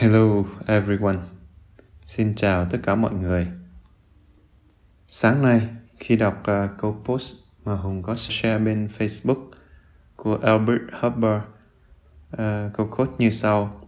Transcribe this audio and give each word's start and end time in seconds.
Hello 0.00 0.44
everyone. 0.66 1.18
Xin 2.04 2.34
chào 2.34 2.66
tất 2.70 2.78
cả 2.82 2.94
mọi 2.94 3.14
người. 3.14 3.46
Sáng 5.06 5.42
nay 5.42 5.68
khi 5.98 6.16
đọc 6.16 6.42
uh, 6.50 6.70
câu 6.78 7.02
post 7.04 7.34
mà 7.64 7.74
Hùng 7.74 8.02
có 8.02 8.14
share 8.14 8.58
bên 8.58 8.88
Facebook 8.98 9.50
của 10.16 10.38
Albert 10.42 10.80
Hubbard, 10.92 11.44
uh, 12.32 12.38
câu 12.74 12.88
quote 12.96 13.12
như 13.18 13.30
sau: 13.30 13.86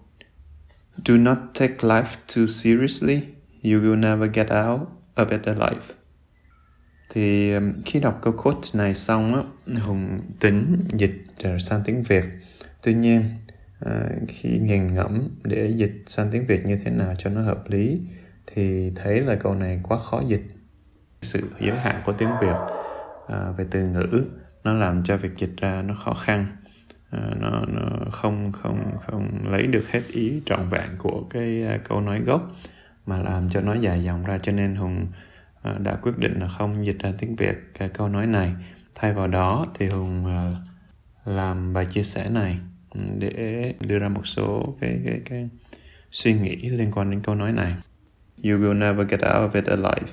Do 1.05 1.17
not 1.17 1.39
take 1.55 1.75
life 1.75 2.17
too 2.37 2.47
seriously. 2.47 3.23
You 3.63 3.81
will 3.81 4.01
never 4.01 4.31
get 4.33 4.47
out 4.51 4.81
a 5.15 5.25
better 5.25 5.59
life. 5.59 5.95
Thì 7.11 7.55
um, 7.55 7.73
khi 7.85 8.01
đọc 8.01 8.19
câu 8.23 8.33
quote 8.33 8.69
này 8.75 8.95
xong 8.95 9.35
á, 9.35 9.43
Hùng 9.81 10.19
tính 10.41 10.77
dịch 10.93 11.25
sang 11.61 11.83
tiếng 11.85 12.03
Việt. 12.03 12.25
Tuy 12.83 12.95
nhiên 12.95 13.35
à, 13.81 14.09
khi 14.29 14.59
nghiền 14.59 14.95
ngẫm 14.95 15.29
để 15.45 15.73
dịch 15.77 16.03
sang 16.07 16.29
tiếng 16.33 16.47
việt 16.47 16.67
như 16.67 16.79
thế 16.85 16.91
nào 16.91 17.15
cho 17.19 17.31
nó 17.31 17.43
hợp 17.43 17.65
lý 17.69 18.01
thì 18.47 18.93
thấy 18.97 19.21
là 19.21 19.35
câu 19.35 19.55
này 19.55 19.81
quá 19.83 19.99
khó 19.99 20.23
dịch. 20.27 20.43
Sự 21.23 21.51
giới 21.61 21.79
hạn 21.79 22.03
của 22.07 22.13
tiếng 22.13 22.31
việt 22.41 22.57
à, 23.29 23.51
về 23.57 23.67
từ 23.71 23.87
ngữ 23.87 24.25
nó 24.65 24.73
làm 24.73 25.03
cho 25.03 25.17
việc 25.17 25.37
dịch 25.39 25.57
ra 25.57 25.83
nó 25.83 25.95
khó 26.05 26.15
khăn. 26.15 26.47
À, 27.11 27.31
nó, 27.41 27.65
nó 27.67 28.11
không 28.13 28.53
không 28.53 28.99
không 29.01 29.51
lấy 29.51 29.67
được 29.67 29.89
hết 29.91 30.01
ý 30.09 30.43
trọn 30.47 30.69
vẹn 30.71 30.89
của 30.99 31.23
cái 31.31 31.67
à, 31.67 31.79
câu 31.89 32.01
nói 32.01 32.21
gốc 32.21 32.53
mà 33.07 33.23
làm 33.23 33.49
cho 33.51 33.61
nó 33.61 33.75
dài 33.75 34.03
dòng 34.03 34.25
ra. 34.25 34.39
Cho 34.39 34.53
nên 34.53 34.75
hùng 34.75 35.07
à, 35.63 35.73
đã 35.79 35.97
quyết 36.03 36.19
định 36.19 36.41
là 36.41 36.49
không 36.49 36.87
dịch 36.87 36.99
ra 36.99 37.13
tiếng 37.19 37.37
việt 37.37 37.57
cái 37.79 37.89
câu 37.89 38.09
nói 38.09 38.27
này. 38.27 38.55
Thay 38.95 39.13
vào 39.13 39.27
đó 39.27 39.67
thì 39.75 39.89
hùng 39.89 40.25
à, 40.27 40.51
làm 41.25 41.73
bài 41.73 41.85
chia 41.87 42.03
sẻ 42.03 42.31
này. 42.31 42.59
Ừ, 42.95 43.01
để 43.19 43.75
đưa 43.81 43.99
ra 43.99 44.09
một 44.09 44.27
số 44.27 44.77
cái 44.81 45.01
cái 45.05 45.21
cái 45.25 45.49
suy 46.11 46.33
nghĩ 46.33 46.57
liên 46.57 46.91
quan 46.93 47.11
đến 47.11 47.21
câu 47.23 47.35
nói 47.35 47.53
này. 47.53 47.75
You 48.45 48.59
will 48.59 48.79
never 48.79 49.09
get 49.09 49.21
out 49.21 49.51
of 49.51 49.55
it 49.55 49.65
alive. 49.65 50.13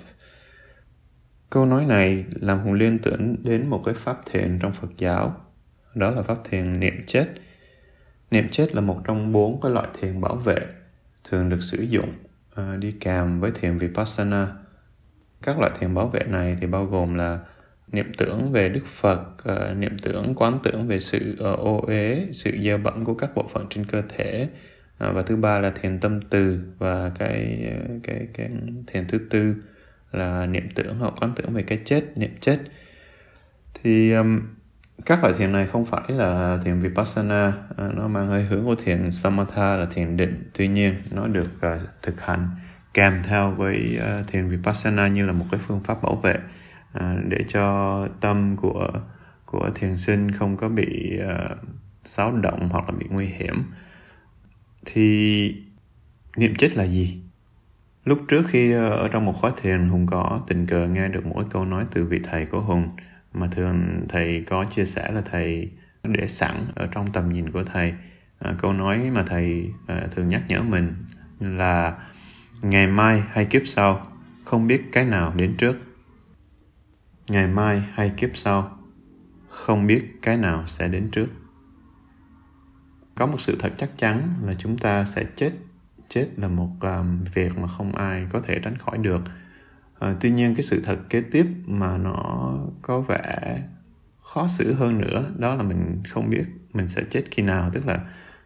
Câu 1.49 1.65
nói 1.65 1.85
này 1.85 2.25
làm 2.41 2.59
Hùng 2.59 2.73
liên 2.73 2.99
tưởng 2.99 3.35
đến 3.43 3.67
một 3.67 3.81
cái 3.85 3.93
pháp 3.93 4.21
thiền 4.25 4.59
trong 4.59 4.73
Phật 4.73 4.97
giáo. 4.97 5.41
Đó 5.95 6.09
là 6.09 6.21
pháp 6.21 6.37
thiền 6.49 6.79
niệm 6.79 6.93
chết. 7.07 7.27
Niệm 8.31 8.47
chết 8.51 8.75
là 8.75 8.81
một 8.81 9.01
trong 9.03 9.31
bốn 9.31 9.61
cái 9.61 9.71
loại 9.71 9.87
thiền 9.99 10.21
bảo 10.21 10.35
vệ 10.35 10.59
thường 11.29 11.49
được 11.49 11.61
sử 11.61 11.81
dụng 11.81 12.09
uh, 12.61 12.79
đi 12.79 12.91
kèm 12.91 13.39
với 13.39 13.51
thiền 13.51 13.77
Vipassana. 13.77 14.47
Các 15.41 15.59
loại 15.59 15.71
thiền 15.79 15.93
bảo 15.93 16.07
vệ 16.07 16.23
này 16.27 16.57
thì 16.61 16.67
bao 16.67 16.85
gồm 16.85 17.13
là 17.13 17.39
niệm 17.91 18.11
tưởng 18.17 18.51
về 18.51 18.69
Đức 18.69 18.85
Phật, 18.85 19.21
uh, 19.51 19.77
niệm 19.77 19.97
tưởng 19.99 20.33
quán 20.35 20.59
tưởng 20.63 20.87
về 20.87 20.99
sự 20.99 21.33
uh, 21.33 21.59
ô 21.59 21.81
uế, 21.87 22.27
sự 22.31 22.51
dơ 22.63 22.77
bẩn 22.77 23.03
của 23.03 23.13
các 23.13 23.35
bộ 23.35 23.49
phận 23.53 23.65
trên 23.69 23.85
cơ 23.85 24.01
thể 24.09 24.49
uh, 25.07 25.15
và 25.15 25.21
thứ 25.21 25.35
ba 25.35 25.59
là 25.59 25.69
thiền 25.69 25.99
tâm 25.99 26.21
từ 26.21 26.59
và 26.77 27.11
cái 27.19 27.67
cái 28.03 28.27
cái 28.33 28.49
thiền 28.87 29.07
thứ 29.07 29.17
tư 29.29 29.55
là 30.11 30.45
niệm 30.45 30.69
tưởng 30.75 30.99
hoặc 30.99 31.13
quán 31.21 31.33
tưởng 31.35 31.53
về 31.53 31.63
cái 31.63 31.79
chết, 31.85 32.03
niệm 32.17 32.31
chết. 32.41 32.59
Thì 33.73 34.13
um, 34.13 34.41
các 35.05 35.23
loại 35.23 35.33
thiền 35.37 35.51
này 35.51 35.67
không 35.67 35.85
phải 35.85 36.03
là 36.09 36.59
thiền 36.65 36.79
vipassana, 36.79 37.53
uh, 37.71 37.95
nó 37.95 38.07
mang 38.07 38.27
hơi 38.27 38.43
hướng 38.43 38.65
của 38.65 38.75
thiền 38.75 39.11
samatha 39.11 39.75
là 39.75 39.85
thiền 39.85 40.17
định. 40.17 40.49
Tuy 40.57 40.67
nhiên 40.67 40.95
nó 41.15 41.27
được 41.27 41.49
uh, 41.65 41.81
thực 42.01 42.21
hành 42.21 42.49
kèm 42.93 43.21
theo 43.23 43.51
với 43.51 43.99
uh, 43.99 44.27
thiền 44.27 44.47
vipassana 44.47 45.07
như 45.07 45.25
là 45.25 45.33
một 45.33 45.45
cái 45.51 45.59
phương 45.67 45.83
pháp 45.83 46.03
bảo 46.03 46.15
vệ 46.15 46.39
à, 46.93 47.15
để 47.27 47.43
cho 47.47 48.07
tâm 48.21 48.55
của 48.57 48.91
của 49.45 49.69
thiền 49.75 49.97
sinh 49.97 50.31
không 50.31 50.57
có 50.57 50.69
bị 50.69 51.19
uh, 51.23 51.57
xáo 52.03 52.31
động 52.31 52.69
hoặc 52.71 52.89
là 52.89 52.95
bị 52.99 53.05
nguy 53.09 53.25
hiểm 53.25 53.63
thì 54.85 55.55
niệm 56.37 56.55
chết 56.55 56.77
là 56.77 56.83
gì? 56.83 57.21
Lúc 58.05 58.19
trước 58.27 58.43
khi 58.47 58.73
à, 58.73 58.87
ở 58.87 59.07
trong 59.07 59.25
một 59.25 59.33
khóa 59.33 59.51
thiền 59.61 59.89
hùng 59.89 60.05
có 60.05 60.41
tình 60.47 60.65
cờ 60.65 60.87
nghe 60.87 61.07
được 61.07 61.25
mỗi 61.25 61.43
câu 61.49 61.65
nói 61.65 61.85
từ 61.91 62.05
vị 62.05 62.19
thầy 62.23 62.45
của 62.45 62.61
hùng 62.61 62.89
mà 63.33 63.47
thường 63.47 64.05
thầy 64.09 64.43
có 64.47 64.65
chia 64.65 64.85
sẻ 64.85 65.11
là 65.11 65.21
thầy 65.21 65.71
để 66.03 66.27
sẵn 66.27 66.65
ở 66.75 66.87
trong 66.91 67.11
tầm 67.11 67.29
nhìn 67.29 67.51
của 67.51 67.63
thầy. 67.63 67.93
À, 68.39 68.53
câu 68.57 68.73
nói 68.73 69.09
mà 69.13 69.23
thầy 69.27 69.71
à, 69.87 70.07
thường 70.15 70.29
nhắc 70.29 70.41
nhở 70.47 70.61
mình 70.61 70.95
là 71.39 71.97
ngày 72.61 72.87
mai 72.87 73.23
hay 73.29 73.45
kiếp 73.45 73.61
sau 73.65 74.07
không 74.43 74.67
biết 74.67 74.81
cái 74.91 75.05
nào 75.05 75.33
đến 75.35 75.55
trước 75.57 75.75
ngày 77.29 77.47
mai 77.47 77.83
hay 77.93 78.13
kiếp 78.17 78.29
sau 78.33 78.77
không 79.47 79.87
biết 79.87 80.05
cái 80.21 80.37
nào 80.37 80.63
sẽ 80.67 80.87
đến 80.87 81.09
trước. 81.11 81.27
Có 83.15 83.25
một 83.25 83.41
sự 83.41 83.57
thật 83.59 83.73
chắc 83.77 83.97
chắn 83.97 84.33
là 84.43 84.53
chúng 84.53 84.77
ta 84.77 85.05
sẽ 85.05 85.25
chết. 85.35 85.51
Chết 86.09 86.27
là 86.37 86.47
một 86.47 86.69
um, 86.81 87.23
việc 87.33 87.57
mà 87.57 87.67
không 87.67 87.95
ai 87.95 88.27
có 88.29 88.41
thể 88.41 88.59
tránh 88.63 88.77
khỏi 88.77 88.97
được. 88.97 89.21
À, 89.99 90.15
tuy 90.19 90.31
nhiên 90.31 90.55
cái 90.55 90.63
sự 90.63 90.81
thật 90.85 90.97
kế 91.09 91.21
tiếp 91.21 91.45
mà 91.65 91.97
nó 91.97 92.53
có 92.81 93.01
vẻ 93.01 93.61
khó 94.21 94.47
xử 94.47 94.73
hơn 94.73 95.01
nữa 95.01 95.31
đó 95.37 95.55
là 95.55 95.63
mình 95.63 96.01
không 96.09 96.29
biết 96.29 96.43
mình 96.73 96.87
sẽ 96.87 97.03
chết 97.09 97.23
khi 97.31 97.43
nào 97.43 97.69
tức 97.73 97.87
là 97.87 97.99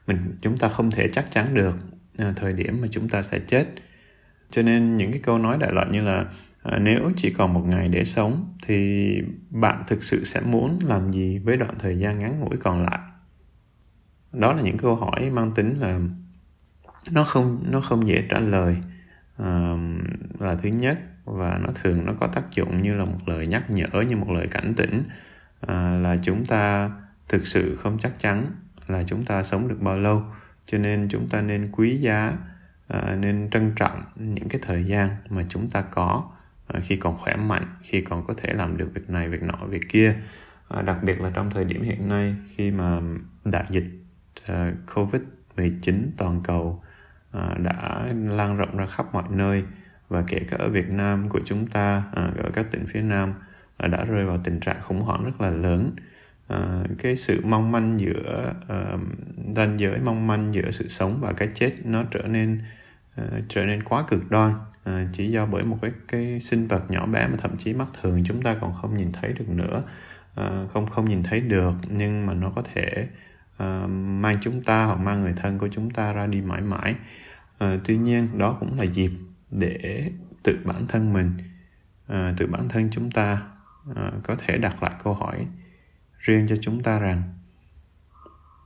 mình 0.08 0.32
chúng 0.42 0.58
ta 0.58 0.70
không 0.70 0.92
thể 0.92 1.08
chắc 1.14 1.32
chắn 1.32 1.54
được 1.54 1.76
à, 2.18 2.34
thời 2.36 2.54
điểm 2.54 2.82
mà 2.82 2.88
chúng 2.92 3.10
ta 3.10 3.22
sẽ 3.22 3.40
chết. 3.40 3.68
Cho 4.52 4.62
nên 4.62 4.98
những 4.98 5.12
cái 5.12 5.22
câu 5.24 5.38
nói 5.38 5.58
đại 5.60 5.72
loại 5.72 5.88
như 5.92 6.04
là 6.04 6.26
Ờ, 6.64 6.80
nếu 6.80 7.12
chỉ 7.16 7.30
còn 7.30 7.54
một 7.54 7.68
ngày 7.68 7.88
để 7.88 8.04
sống 8.04 8.54
thì 8.64 9.22
bạn 9.50 9.84
thực 9.88 10.04
sự 10.04 10.24
sẽ 10.24 10.42
muốn 10.42 10.80
làm 10.84 11.12
gì 11.12 11.40
với 11.40 11.58
đoạn 11.58 11.76
thời 11.80 12.00
gian 12.00 12.20
ngắn 12.20 12.36
ngủi 12.40 12.58
còn 12.58 12.84
lại? 12.84 13.00
Đó 14.34 14.54
là 14.54 14.62
những 14.62 14.78
câu 14.78 14.96
hỏi 14.96 15.30
mang 15.30 15.52
tính 15.56 15.80
là 15.80 16.00
nó 17.12 17.24
không 17.24 17.64
nó 17.70 17.82
không 17.82 18.08
dễ 18.08 18.28
trả 18.30 18.40
lời. 18.40 18.78
À, 19.38 19.76
là 20.40 20.56
thứ 20.56 20.70
nhất 20.70 21.00
và 21.26 21.58
nó 21.62 21.70
thường 21.76 22.06
nó 22.06 22.14
có 22.20 22.28
tác 22.28 22.52
dụng 22.52 22.82
như 22.82 22.96
là 22.96 23.06
một 23.06 23.28
lời 23.28 23.48
nhắc 23.48 23.72
nhở 23.72 24.02
như 24.08 24.18
một 24.18 24.30
lời 24.30 24.48
cảnh 24.48 24.74
tỉnh. 24.78 25.04
À, 25.68 25.98
là 26.02 26.18
chúng 26.24 26.46
ta 26.46 26.92
thực 27.30 27.48
sự 27.48 27.76
không 27.76 27.98
chắc 28.02 28.20
chắn 28.20 28.46
là 28.88 29.04
chúng 29.04 29.24
ta 29.24 29.44
sống 29.44 29.68
được 29.68 29.78
bao 29.82 29.98
lâu 29.98 30.24
cho 30.66 30.78
nên 30.78 31.08
chúng 31.10 31.28
ta 31.28 31.42
nên 31.42 31.72
quý 31.72 31.98
giá 31.98 32.38
à, 32.88 33.16
nên 33.16 33.50
trân 33.52 33.74
trọng 33.76 34.04
những 34.16 34.50
cái 34.50 34.62
thời 34.66 34.84
gian 34.84 35.10
mà 35.30 35.44
chúng 35.50 35.70
ta 35.70 35.82
có. 35.82 36.31
Ờ, 36.74 36.80
khi 36.84 36.96
còn 36.96 37.18
khỏe 37.18 37.36
mạnh 37.36 37.68
khi 37.82 38.02
còn 38.02 38.24
có 38.26 38.34
thể 38.38 38.54
làm 38.54 38.78
được 38.78 38.90
việc 38.94 39.10
này 39.10 39.30
việc 39.30 39.44
nọ 39.44 39.66
việc 39.70 39.90
kia. 39.90 40.16
À, 40.68 40.82
đặc 40.82 41.04
biệt 41.04 41.22
là 41.22 41.32
trong 41.34 41.50
thời 41.50 41.64
điểm 41.64 41.82
hiện 41.82 42.10
nay 42.10 42.36
khi 42.56 42.72
mà 42.72 43.00
đại 43.46 43.66
dịch 43.70 43.86
ờ, 44.48 44.72
covid 44.96 45.22
19 45.58 46.12
toàn 46.18 46.42
cầu 46.44 46.84
đã 47.58 48.14
lan 48.14 48.58
rộng 48.58 48.78
ra 48.78 48.86
khắp 48.86 49.14
mọi 49.14 49.24
nơi 49.30 49.64
và 50.10 50.24
kể 50.28 50.40
cả 50.50 50.58
ở 50.58 50.70
Việt 50.70 50.90
Nam 50.90 51.30
của 51.30 51.40
chúng 51.46 51.68
ta 51.68 52.04
ở 52.16 52.52
các 52.54 52.66
tỉnh 52.72 52.86
phía 52.86 53.02
Nam 53.02 53.34
đã 53.80 54.06
rơi 54.06 54.26
vào 54.26 54.38
tình 54.44 54.60
trạng 54.60 54.82
khủng 54.82 55.02
hoảng 55.02 55.26
rất 55.26 55.42
là 55.42 55.50
lớn. 55.50 55.96
Cái 56.98 57.16
sự 57.16 57.42
mong 57.46 57.72
manh 57.72 58.00
giữa 58.00 58.54
ranh 59.56 59.80
giới 59.80 60.00
mong 60.00 60.28
manh 60.28 60.54
giữa 60.54 60.72
sự 60.72 60.88
sống 60.88 61.18
và 61.22 61.34
cái 61.34 61.48
chết 61.54 61.74
nó 61.86 62.04
trở 62.12 62.22
nên 62.22 62.62
trở 63.50 63.66
nên 63.66 63.84
quá 63.84 64.04
cực 64.08 64.32
đoan 64.32 64.54
à, 64.84 65.08
chỉ 65.14 65.32
do 65.32 65.46
bởi 65.46 65.64
một 65.64 65.78
cái 65.82 65.92
cái 66.08 66.40
sinh 66.40 66.68
vật 66.68 66.92
nhỏ 66.92 67.06
bé 67.06 67.28
mà 67.28 67.38
thậm 67.38 67.58
chí 67.58 67.74
mắt 67.74 67.88
thường 68.02 68.24
chúng 68.26 68.42
ta 68.42 68.56
còn 68.62 68.74
không 68.82 68.98
nhìn 68.98 69.12
thấy 69.12 69.34
được 69.34 69.50
nữa. 69.50 69.84
À, 70.36 70.66
không 70.74 70.88
không 70.88 71.10
nhìn 71.10 71.24
thấy 71.24 71.40
được 71.40 71.74
nhưng 71.90 72.26
mà 72.26 72.34
nó 72.34 72.52
có 72.56 72.62
thể 72.74 73.08
à, 73.58 73.88
mang 73.88 74.36
chúng 74.42 74.64
ta 74.64 74.86
hoặc 74.86 75.00
mang 75.00 75.22
người 75.22 75.34
thân 75.36 75.58
của 75.58 75.68
chúng 75.72 75.90
ta 75.90 76.14
ra 76.14 76.28
đi 76.28 76.42
mãi 76.42 76.62
mãi. 76.62 76.96
À, 77.58 77.78
tuy 77.84 77.98
nhiên 77.98 78.28
đó 78.38 78.58
cũng 78.60 78.78
là 78.80 78.84
dịp 78.84 79.12
để 79.52 80.12
tự 80.44 80.60
bản 80.66 80.88
thân 80.88 81.14
mình 81.14 81.32
à, 82.08 82.34
tự 82.38 82.48
bản 82.48 82.70
thân 82.70 82.90
chúng 82.92 83.12
ta 83.12 83.42
à, 83.96 84.12
có 84.24 84.36
thể 84.36 84.58
đặt 84.58 84.84
lại 84.84 84.92
câu 85.04 85.14
hỏi 85.14 85.48
riêng 86.20 86.48
cho 86.50 86.56
chúng 86.62 86.84
ta 86.84 87.00
rằng 87.00 87.24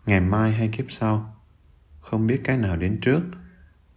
ngày 0.05 0.19
mai 0.19 0.51
hay 0.51 0.67
kiếp 0.67 0.85
sau 0.89 1.35
không 2.01 2.27
biết 2.27 2.41
cái 2.43 2.57
nào 2.57 2.75
đến 2.75 2.99
trước 3.01 3.21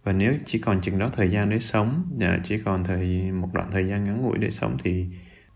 và 0.09 0.13
nếu 0.13 0.33
chỉ 0.45 0.59
còn 0.59 0.81
chừng 0.81 0.99
đó 0.99 1.09
thời 1.13 1.31
gian 1.31 1.49
để 1.49 1.59
sống 1.59 2.17
à, 2.21 2.39
chỉ 2.43 2.57
còn 2.65 2.83
thời 2.83 3.31
một 3.31 3.49
đoạn 3.53 3.71
thời 3.71 3.87
gian 3.87 4.03
ngắn 4.03 4.21
ngủi 4.21 4.37
để 4.37 4.49
sống 4.49 4.77
thì 4.83 5.07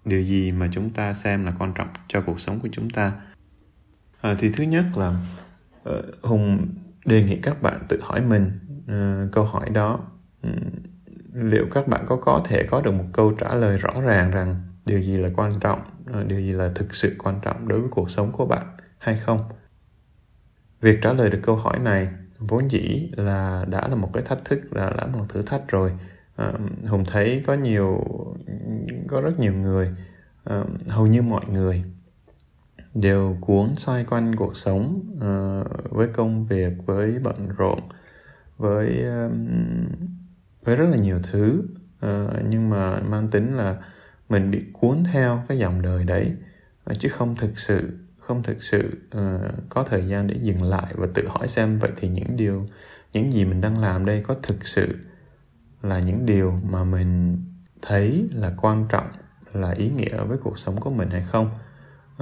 điều 0.06 0.24
gì 0.24 0.52
mà 0.52 0.70
chúng 0.72 0.90
ta 0.90 1.14
xem 1.14 1.46
là 1.46 1.54
quan 1.60 1.74
trọng 1.76 1.88
cho 2.08 2.22
cuộc 2.22 2.40
sống 2.40 2.60
của 2.60 2.68
chúng 2.72 2.90
ta? 2.90 3.14
À, 4.22 4.36
thì 4.40 4.50
thứ 4.50 4.64
nhất 4.64 4.86
là 4.96 5.16
ờ, 5.84 6.04
hùng 6.22 6.68
đề 7.06 7.24
nghị 7.24 7.36
các 7.42 7.62
bạn 7.62 7.86
tự 7.90 8.00
hỏi 8.02 8.22
mình 8.22 8.52
uh, 8.86 9.32
câu 9.32 9.46
hỏi 9.46 9.70
đó 9.70 10.00
ừ, 10.42 10.52
liệu 11.34 11.66
các 11.72 11.88
bạn 11.88 12.06
có 12.08 12.16
có 12.16 12.42
thể 12.46 12.64
có 12.64 12.82
được 12.82 12.92
một 12.92 13.06
câu 13.14 13.32
trả 13.32 13.56
lời 13.56 13.78
rõ 13.78 14.02
ràng 14.02 14.32
rằng 14.32 14.62
điều 14.86 15.02
gì 15.02 15.18
là 15.18 15.30
quan 15.36 15.52
trọng 15.60 15.82
ờ, 16.06 16.24
điều 16.24 16.40
gì 16.40 16.52
là 16.52 16.72
thực 16.76 16.96
sự 16.96 17.16
quan 17.20 17.40
trọng 17.42 17.68
đối 17.68 17.80
với 17.80 17.90
cuộc 17.90 18.10
sống 18.10 18.32
của 18.32 18.46
bạn 18.46 18.78
hay 18.98 19.18
không? 19.18 19.40
Việc 20.82 21.00
trả 21.02 21.14
lời 21.14 21.30
được 21.30 21.40
câu 21.44 21.56
hỏi 21.56 21.80
này 21.80 22.08
vốn 22.48 22.72
dĩ 22.72 23.10
là 23.18 23.66
đã 23.70 23.88
là 23.88 23.96
một 23.96 24.10
cái 24.14 24.24
thách 24.24 24.46
thức 24.46 24.60
là 24.72 24.90
đã 24.98 25.08
một 25.08 25.30
thử 25.30 25.42
thách 25.42 25.68
rồi. 25.68 25.92
À, 26.36 26.52
hùng 26.88 27.04
thấy 27.08 27.44
có 27.48 27.54
nhiều 27.54 28.04
có 29.08 29.22
rất 29.22 29.40
nhiều 29.40 29.54
người 29.54 29.96
à, 30.44 30.64
hầu 30.88 31.08
như 31.08 31.22
mọi 31.22 31.46
người 31.52 31.84
đều 32.94 33.38
cuốn 33.42 33.76
xoay 33.76 34.04
quanh 34.04 34.36
cuộc 34.36 34.58
sống 34.58 35.02
à, 35.22 35.64
với 35.90 36.08
công 36.08 36.46
việc 36.46 36.74
với 36.86 37.20
bận 37.24 37.50
rộn 37.58 37.80
với 38.58 39.06
với 40.64 40.76
rất 40.76 40.86
là 40.90 40.98
nhiều 40.98 41.20
thứ. 41.24 41.64
À, 42.00 42.28
nhưng 42.50 42.70
mà 42.70 43.00
mang 43.00 43.28
tính 43.28 43.56
là 43.56 43.78
mình 44.30 44.52
bị 44.52 44.66
cuốn 44.74 45.04
theo 45.04 45.44
cái 45.48 45.58
dòng 45.58 45.82
đời 45.82 46.04
đấy 46.04 46.32
chứ 47.00 47.10
không 47.10 47.36
thực 47.36 47.58
sự 47.58 47.90
không 48.24 48.44
thực 48.44 48.64
sự 48.64 48.98
uh, 49.18 49.54
có 49.70 49.84
thời 49.84 50.08
gian 50.08 50.28
để 50.28 50.36
dừng 50.42 50.64
lại 50.64 50.94
và 50.96 51.08
tự 51.14 51.28
hỏi 51.28 51.48
xem 51.48 51.78
vậy 51.78 51.92
thì 51.98 52.10
những 52.10 52.38
điều 52.38 52.66
những 53.14 53.34
gì 53.34 53.46
mình 53.46 53.62
đang 53.62 53.80
làm 53.80 54.06
đây 54.06 54.24
có 54.28 54.36
thực 54.44 54.68
sự 54.68 54.98
là 55.82 56.00
những 56.00 56.26
điều 56.26 56.60
mà 56.70 56.84
mình 56.84 57.38
thấy 57.82 58.30
là 58.34 58.54
quan 58.62 58.86
trọng 58.90 59.08
là 59.54 59.72
ý 59.72 59.90
nghĩa 59.90 60.24
với 60.24 60.38
cuộc 60.38 60.60
sống 60.60 60.80
của 60.80 60.90
mình 60.90 61.10
hay 61.10 61.22
không? 61.22 61.50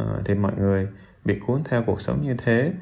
Uh, 0.02 0.08
thì 0.26 0.36
mọi 0.36 0.52
người 0.58 0.88
bị 1.26 1.40
cuốn 1.40 1.64
theo 1.64 1.84
cuộc 1.84 2.02
sống 2.02 2.22
như 2.24 2.36
thế 2.38 2.74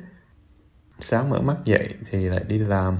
sáng 0.99 1.29
mở 1.29 1.41
mắt 1.41 1.57
dậy 1.65 1.95
thì 2.05 2.29
lại 2.29 2.43
đi 2.47 2.57
làm 2.57 2.97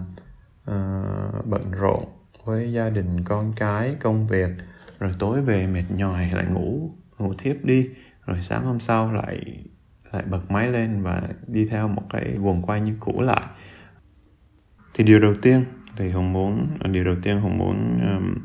uh, 0.72 1.46
bận 1.46 1.72
rộn 1.72 2.04
với 2.46 2.74
gia 2.74 2.90
đình 2.90 3.24
con 3.24 3.54
cái 3.56 3.96
công 4.00 4.28
việc 4.28 4.50
rồi 5.00 5.12
tối 5.20 5.42
về 5.42 5.68
mệt 5.68 5.84
nhòi 5.90 6.32
lại 6.32 6.46
ngủ 6.46 6.92
ngủ 7.18 7.34
thiếp 7.38 7.56
đi 7.64 7.90
rồi 8.26 8.38
sáng 8.42 8.66
hôm 8.66 8.80
sau 8.80 9.14
lại 9.14 9.64
lại 10.12 10.24
bật 10.30 10.52
máy 10.52 10.72
lên 10.72 11.02
và 11.02 11.22
đi 11.48 11.66
theo 11.66 11.88
một 11.88 12.04
cái 12.10 12.36
guồng 12.38 12.62
quay 12.62 12.82
như 12.82 12.96
cũ 13.00 13.22
lại. 13.22 13.44
Thì 14.94 15.04
điều 15.04 15.20
đầu 15.20 15.34
tiên 15.42 15.66
thì 15.96 16.12
hùng 16.12 16.34
muốn 16.34 16.68
điều 16.92 17.04
đầu 17.04 17.16
tiên 17.24 17.40
hùng 17.40 17.58
muốn 17.58 18.00
um, 18.02 18.36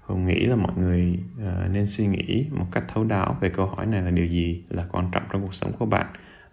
hùng 0.00 0.26
nghĩ 0.26 0.46
là 0.46 0.56
mọi 0.56 0.72
người 0.76 1.18
uh, 1.36 1.70
nên 1.70 1.86
suy 1.86 2.06
nghĩ 2.06 2.48
một 2.50 2.66
cách 2.72 2.84
thấu 2.88 3.04
đáo 3.04 3.36
về 3.40 3.48
câu 3.48 3.66
hỏi 3.66 3.86
này 3.86 4.02
là 4.02 4.10
điều 4.10 4.26
gì 4.26 4.64
là 4.68 4.86
quan 4.92 5.08
trọng 5.12 5.22
trong 5.32 5.42
cuộc 5.42 5.54
sống 5.54 5.72
của 5.78 5.86
bạn 5.86 6.06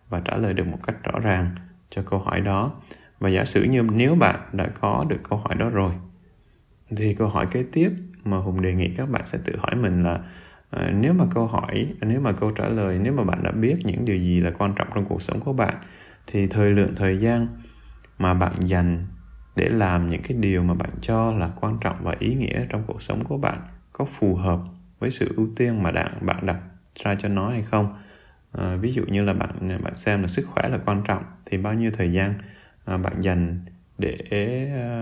và 0.09 0.19
trả 0.19 0.37
lời 0.37 0.53
được 0.53 0.67
một 0.67 0.79
cách 0.83 0.95
rõ 1.03 1.19
ràng 1.19 1.55
cho 1.89 2.03
câu 2.09 2.19
hỏi 2.19 2.41
đó. 2.41 2.71
Và 3.19 3.29
giả 3.29 3.45
sử 3.45 3.63
như 3.63 3.81
nếu 3.81 4.15
bạn 4.15 4.39
đã 4.51 4.67
có 4.67 5.05
được 5.09 5.19
câu 5.29 5.39
hỏi 5.39 5.55
đó 5.55 5.69
rồi 5.69 5.93
thì 6.97 7.13
câu 7.13 7.27
hỏi 7.27 7.47
kế 7.51 7.63
tiếp 7.71 7.91
mà 8.23 8.37
hùng 8.37 8.61
đề 8.61 8.73
nghị 8.73 8.89
các 8.89 9.09
bạn 9.09 9.21
sẽ 9.25 9.39
tự 9.45 9.55
hỏi 9.57 9.75
mình 9.75 10.03
là 10.03 10.19
à, 10.75 10.91
nếu 10.91 11.13
mà 11.13 11.25
câu 11.33 11.47
hỏi 11.47 11.93
nếu 12.01 12.21
mà 12.21 12.31
câu 12.31 12.51
trả 12.51 12.69
lời 12.69 12.99
nếu 13.01 13.13
mà 13.13 13.23
bạn 13.23 13.43
đã 13.43 13.51
biết 13.51 13.75
những 13.83 14.05
điều 14.05 14.17
gì 14.17 14.39
là 14.39 14.51
quan 14.51 14.73
trọng 14.75 14.87
trong 14.95 15.05
cuộc 15.05 15.21
sống 15.21 15.39
của 15.39 15.53
bạn 15.53 15.75
thì 16.27 16.47
thời 16.47 16.71
lượng 16.71 16.95
thời 16.95 17.17
gian 17.17 17.47
mà 18.17 18.33
bạn 18.33 18.53
dành 18.59 19.07
để 19.55 19.69
làm 19.69 20.09
những 20.09 20.21
cái 20.21 20.37
điều 20.37 20.63
mà 20.63 20.73
bạn 20.73 20.89
cho 21.01 21.31
là 21.31 21.49
quan 21.61 21.77
trọng 21.81 22.03
và 22.03 22.15
ý 22.19 22.35
nghĩa 22.35 22.65
trong 22.69 22.83
cuộc 22.87 23.01
sống 23.01 23.23
của 23.23 23.37
bạn 23.37 23.61
có 23.93 24.05
phù 24.05 24.35
hợp 24.35 24.59
với 24.99 25.11
sự 25.11 25.33
ưu 25.37 25.47
tiên 25.55 25.83
mà 25.83 25.91
bạn 25.91 26.17
bạn 26.21 26.45
đặt 26.45 26.57
ra 27.03 27.15
cho 27.15 27.29
nó 27.29 27.49
hay 27.49 27.61
không? 27.61 27.95
À, 28.51 28.75
ví 28.75 28.93
dụ 28.93 29.03
như 29.07 29.23
là 29.23 29.33
bạn 29.33 29.79
bạn 29.83 29.95
xem 29.95 30.21
là 30.21 30.27
sức 30.27 30.45
khỏe 30.47 30.69
là 30.69 30.77
quan 30.85 31.03
trọng 31.07 31.23
thì 31.45 31.57
bao 31.57 31.73
nhiêu 31.73 31.91
thời 31.97 32.11
gian 32.11 32.33
à, 32.85 32.97
bạn 32.97 33.21
dành 33.21 33.59
để 33.97 34.17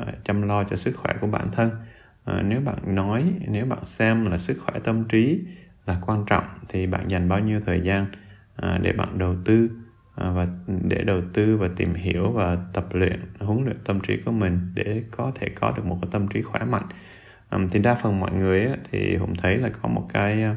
uh, 0.01 0.24
chăm 0.24 0.41
lo 0.41 0.63
cho 0.63 0.75
sức 0.75 0.95
khỏe 0.95 1.13
của 1.21 1.27
bản 1.27 1.51
thân? 1.51 1.69
À, 2.25 2.41
nếu 2.47 2.62
bạn 2.62 2.95
nói 2.95 3.33
nếu 3.47 3.65
bạn 3.65 3.85
xem 3.85 4.25
là 4.25 4.38
sức 4.38 4.57
khỏe 4.65 4.79
tâm 4.83 5.03
trí 5.03 5.39
là 5.85 5.97
quan 6.05 6.23
trọng 6.25 6.43
thì 6.69 6.87
bạn 6.87 7.07
dành 7.07 7.29
bao 7.29 7.39
nhiêu 7.39 7.59
thời 7.65 7.81
gian 7.81 8.05
à, 8.55 8.79
để 8.81 8.93
bạn 8.93 9.17
đầu 9.17 9.35
tư 9.45 9.69
à, 10.15 10.31
và 10.31 10.47
để 10.67 11.03
đầu 11.03 11.21
tư 11.33 11.57
và 11.57 11.69
tìm 11.75 11.93
hiểu 11.93 12.31
và 12.31 12.57
tập 12.73 12.85
luyện 12.91 13.19
huấn 13.39 13.63
luyện 13.63 13.77
tâm 13.85 13.99
trí 13.99 14.17
của 14.17 14.31
mình 14.31 14.71
để 14.73 15.03
có 15.11 15.31
thể 15.35 15.49
có 15.49 15.73
được 15.77 15.85
một 15.85 15.97
cái 16.01 16.09
tâm 16.11 16.27
trí 16.27 16.41
khỏe 16.41 16.63
mạnh. 16.63 16.85
À, 17.49 17.59
thì 17.71 17.79
đa 17.79 17.95
phần 17.95 18.19
mọi 18.19 18.31
người 18.31 18.67
thì 18.91 19.15
hùng 19.15 19.35
thấy 19.35 19.57
là 19.57 19.69
có 19.81 19.89
một 19.89 20.07
cái 20.13 20.43
à, 20.43 20.55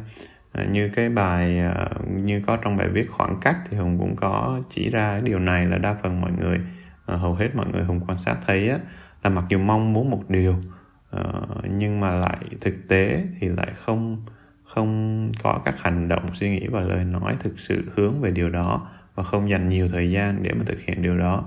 à, 0.52 0.64
như 0.64 0.88
cái 0.88 1.08
bài 1.08 1.58
à, 1.58 1.88
như 2.14 2.42
có 2.46 2.56
trong 2.56 2.76
bài 2.76 2.88
viết 2.88 3.10
khoảng 3.10 3.40
cách 3.40 3.56
thì 3.70 3.76
hùng 3.76 3.98
cũng 3.98 4.16
có 4.16 4.60
chỉ 4.70 4.90
ra 4.90 5.20
điều 5.20 5.38
này 5.38 5.66
là 5.66 5.78
đa 5.78 5.96
phần 6.02 6.20
mọi 6.20 6.32
người 6.32 6.60
à, 7.06 7.16
hầu 7.16 7.34
hết 7.34 7.56
mọi 7.56 7.66
người 7.72 7.84
hùng 7.84 8.00
quan 8.06 8.18
sát 8.18 8.36
thấy 8.46 8.68
á, 8.68 8.78
là 9.22 9.30
mặc 9.30 9.44
dù 9.48 9.58
mong 9.58 9.92
muốn 9.92 10.10
một 10.10 10.22
điều 10.28 10.56
uh, 11.16 11.64
nhưng 11.70 12.00
mà 12.00 12.10
lại 12.14 12.38
thực 12.60 12.74
tế 12.88 13.24
thì 13.40 13.48
lại 13.48 13.68
không 13.74 14.22
không 14.74 15.32
có 15.42 15.60
các 15.64 15.74
hành 15.78 16.08
động 16.08 16.34
suy 16.34 16.50
nghĩ 16.50 16.66
và 16.66 16.80
lời 16.80 17.04
nói 17.04 17.36
thực 17.40 17.58
sự 17.58 17.84
hướng 17.94 18.20
về 18.20 18.30
điều 18.30 18.50
đó 18.50 18.88
và 19.14 19.22
không 19.22 19.50
dành 19.50 19.68
nhiều 19.68 19.88
thời 19.88 20.10
gian 20.10 20.42
để 20.42 20.52
mà 20.52 20.64
thực 20.66 20.80
hiện 20.80 21.02
điều 21.02 21.18
đó. 21.18 21.44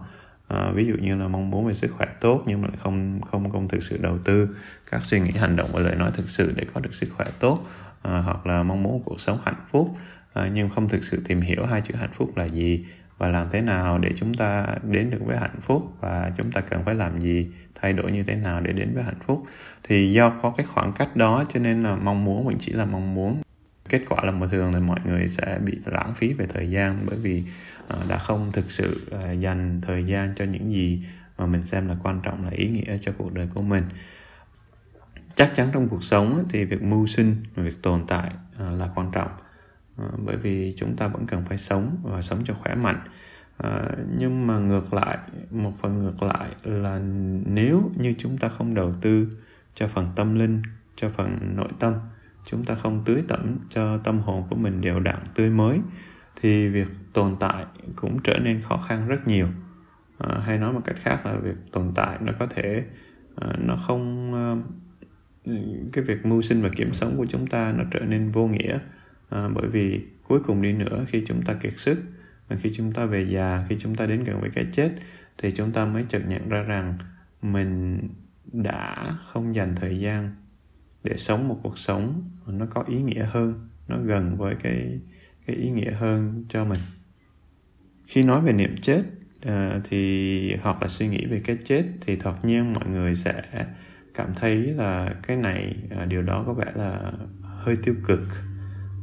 À, 0.47 0.71
ví 0.73 0.85
dụ 0.85 0.95
như 1.01 1.15
là 1.15 1.27
mong 1.27 1.49
muốn 1.49 1.65
về 1.65 1.73
sức 1.73 1.91
khỏe 1.91 2.07
tốt 2.21 2.43
nhưng 2.45 2.61
mà 2.61 2.67
lại 2.67 2.77
không 2.79 3.21
không 3.31 3.49
không 3.49 3.67
thực 3.67 3.83
sự 3.83 3.97
đầu 4.01 4.17
tư 4.17 4.49
các 4.91 5.05
suy 5.05 5.19
nghĩ 5.19 5.31
hành 5.31 5.55
động 5.55 5.69
và 5.73 5.79
lời 5.79 5.95
nói 5.95 6.11
thực 6.13 6.29
sự 6.29 6.53
để 6.55 6.65
có 6.73 6.81
được 6.81 6.95
sức 6.95 7.09
khỏe 7.17 7.25
tốt 7.39 7.65
à, 8.01 8.21
hoặc 8.25 8.47
là 8.47 8.63
mong 8.63 8.83
muốn 8.83 9.03
cuộc 9.03 9.21
sống 9.21 9.39
hạnh 9.45 9.61
phúc. 9.71 9.95
À, 10.33 10.49
nhưng 10.53 10.69
không 10.69 10.89
thực 10.89 11.03
sự 11.03 11.23
tìm 11.27 11.41
hiểu 11.41 11.65
hai 11.65 11.81
chữ 11.81 11.95
hạnh 11.95 12.13
phúc 12.13 12.37
là 12.37 12.45
gì 12.45 12.85
và 13.17 13.27
làm 13.27 13.47
thế 13.51 13.61
nào 13.61 13.97
để 13.97 14.11
chúng 14.15 14.33
ta 14.33 14.67
đến 14.83 15.09
được 15.09 15.21
với 15.25 15.37
hạnh 15.37 15.61
phúc? 15.61 15.93
Và 15.99 16.31
chúng 16.37 16.51
ta 16.51 16.61
cần 16.61 16.83
phải 16.85 16.95
làm 16.95 17.19
gì, 17.19 17.47
thay 17.75 17.93
đổi 17.93 18.11
như 18.11 18.23
thế 18.23 18.35
nào 18.35 18.61
để 18.61 18.73
đến 18.73 18.93
với 18.93 19.03
hạnh 19.03 19.19
phúc? 19.25 19.43
Thì 19.83 20.13
do 20.13 20.29
có 20.29 20.53
cái 20.57 20.65
khoảng 20.65 20.93
cách 20.93 21.15
đó, 21.15 21.43
cho 21.49 21.59
nên 21.59 21.83
là 21.83 21.95
mong 21.95 22.25
muốn, 22.25 22.45
mình 22.45 22.57
chỉ 22.59 22.71
là 22.71 22.85
mong 22.85 23.13
muốn. 23.15 23.41
Kết 23.89 24.01
quả 24.09 24.23
là 24.23 24.31
một 24.31 24.47
thường 24.51 24.73
là 24.73 24.79
mọi 24.79 24.99
người 25.05 25.27
sẽ 25.27 25.59
bị 25.65 25.77
lãng 25.85 26.13
phí 26.15 26.33
về 26.33 26.45
thời 26.53 26.69
gian, 26.69 26.99
bởi 27.05 27.17
vì 27.17 27.43
à, 27.87 27.97
đã 28.09 28.17
không 28.17 28.51
thực 28.53 28.71
sự 28.71 29.07
à, 29.23 29.31
dành 29.31 29.81
thời 29.87 30.05
gian 30.05 30.33
cho 30.35 30.45
những 30.45 30.71
gì 30.73 31.03
mà 31.37 31.45
mình 31.45 31.61
xem 31.61 31.87
là 31.87 31.95
quan 32.03 32.19
trọng, 32.23 32.43
là 32.43 32.51
ý 32.51 32.69
nghĩa 32.69 32.97
cho 33.01 33.11
cuộc 33.17 33.33
đời 33.33 33.47
của 33.53 33.61
mình. 33.61 33.83
Chắc 35.35 35.55
chắn 35.55 35.69
trong 35.73 35.87
cuộc 35.87 36.03
sống 36.03 36.43
thì 36.49 36.65
việc 36.65 36.83
mưu 36.83 37.07
sinh, 37.07 37.35
việc 37.55 37.81
tồn 37.81 38.03
tại 38.07 38.31
à, 38.59 38.69
là 38.69 38.89
quan 38.95 39.11
trọng. 39.11 39.31
Ờ, 39.97 40.11
bởi 40.25 40.37
vì 40.37 40.73
chúng 40.77 40.95
ta 40.95 41.07
vẫn 41.07 41.25
cần 41.25 41.45
phải 41.45 41.57
sống 41.57 41.97
và 42.03 42.21
sống 42.21 42.39
cho 42.45 42.53
khỏe 42.53 42.75
mạnh. 42.75 42.99
À, 43.57 43.89
nhưng 44.17 44.47
mà 44.47 44.59
ngược 44.59 44.93
lại 44.93 45.17
một 45.51 45.73
phần 45.81 45.95
ngược 45.95 46.23
lại 46.23 46.49
là 46.63 46.99
nếu 47.45 47.91
như 47.95 48.13
chúng 48.17 48.37
ta 48.37 48.49
không 48.49 48.73
đầu 48.73 48.93
tư 49.01 49.27
cho 49.73 49.87
phần 49.87 50.07
tâm 50.15 50.35
linh 50.35 50.61
cho 50.95 51.09
phần 51.09 51.55
nội 51.55 51.69
tâm 51.79 51.93
chúng 52.45 52.65
ta 52.65 52.75
không 52.75 53.03
tưới 53.05 53.23
tẩm 53.27 53.57
cho 53.69 53.97
tâm 53.97 54.19
hồn 54.19 54.43
của 54.49 54.55
mình 54.55 54.81
đều 54.81 54.99
đặn 54.99 55.19
tươi 55.35 55.49
mới 55.49 55.79
thì 56.41 56.67
việc 56.67 56.87
tồn 57.13 57.35
tại 57.39 57.65
cũng 57.95 58.19
trở 58.23 58.39
nên 58.39 58.61
khó 58.61 58.77
khăn 58.77 59.07
rất 59.07 59.27
nhiều. 59.27 59.47
À, 60.17 60.39
hay 60.45 60.57
nói 60.57 60.73
một 60.73 60.81
cách 60.85 60.97
khác 61.03 61.25
là 61.25 61.37
việc 61.37 61.55
tồn 61.71 61.91
tại 61.95 62.17
nó 62.21 62.33
có 62.39 62.47
thể 62.47 62.83
à, 63.35 63.47
nó 63.59 63.75
không 63.87 64.33
à, 64.33 64.43
cái 65.93 66.03
việc 66.03 66.25
mưu 66.25 66.41
sinh 66.41 66.61
và 66.61 66.69
kiếm 66.75 66.93
sống 66.93 67.17
của 67.17 67.25
chúng 67.29 67.47
ta 67.47 67.71
nó 67.71 67.83
trở 67.91 67.99
nên 67.99 68.31
vô 68.31 68.47
nghĩa 68.47 68.79
à, 69.29 69.49
bởi 69.53 69.67
vì 69.67 70.01
cuối 70.23 70.39
cùng 70.39 70.61
đi 70.61 70.73
nữa 70.73 71.05
khi 71.07 71.23
chúng 71.27 71.41
ta 71.41 71.53
kiệt 71.53 71.73
sức 71.77 71.97
và 72.47 72.55
khi 72.55 72.71
chúng 72.75 72.91
ta 72.91 73.05
về 73.05 73.25
già 73.29 73.65
khi 73.69 73.75
chúng 73.79 73.95
ta 73.95 74.05
đến 74.05 74.23
gần 74.23 74.41
với 74.41 74.49
cái 74.49 74.65
chết 74.71 74.91
thì 75.37 75.51
chúng 75.51 75.71
ta 75.71 75.85
mới 75.85 76.05
chợt 76.09 76.21
nhận 76.27 76.49
ra 76.49 76.61
rằng 76.61 76.97
mình 77.41 77.99
đã 78.53 79.15
không 79.25 79.55
dành 79.55 79.75
thời 79.75 79.99
gian 79.99 80.35
để 81.03 81.17
sống 81.17 81.47
một 81.47 81.59
cuộc 81.63 81.77
sống 81.77 82.29
nó 82.47 82.65
có 82.65 82.83
ý 82.87 83.01
nghĩa 83.01 83.23
hơn 83.23 83.69
nó 83.87 83.97
gần 83.97 84.37
với 84.37 84.55
cái 84.55 84.99
cái 85.47 85.55
ý 85.55 85.69
nghĩa 85.69 85.91
hơn 85.91 86.45
cho 86.49 86.65
mình. 86.65 86.79
Khi 88.07 88.23
nói 88.23 88.41
về 88.41 88.53
niệm 88.53 88.75
chết 88.81 89.03
uh, 89.47 89.83
thì 89.89 90.55
hoặc 90.55 90.81
là 90.81 90.87
suy 90.87 91.07
nghĩ 91.07 91.25
về 91.25 91.41
cái 91.45 91.57
chết 91.65 91.83
thì 92.01 92.15
thật 92.15 92.45
nhiên 92.45 92.73
mọi 92.73 92.87
người 92.87 93.15
sẽ 93.15 93.43
cảm 94.13 94.33
thấy 94.35 94.55
là 94.55 95.15
cái 95.27 95.37
này 95.37 95.75
uh, 96.03 96.07
điều 96.07 96.21
đó 96.21 96.43
có 96.45 96.53
vẻ 96.53 96.65
là 96.75 97.11
hơi 97.41 97.75
tiêu 97.83 97.95
cực 98.07 98.21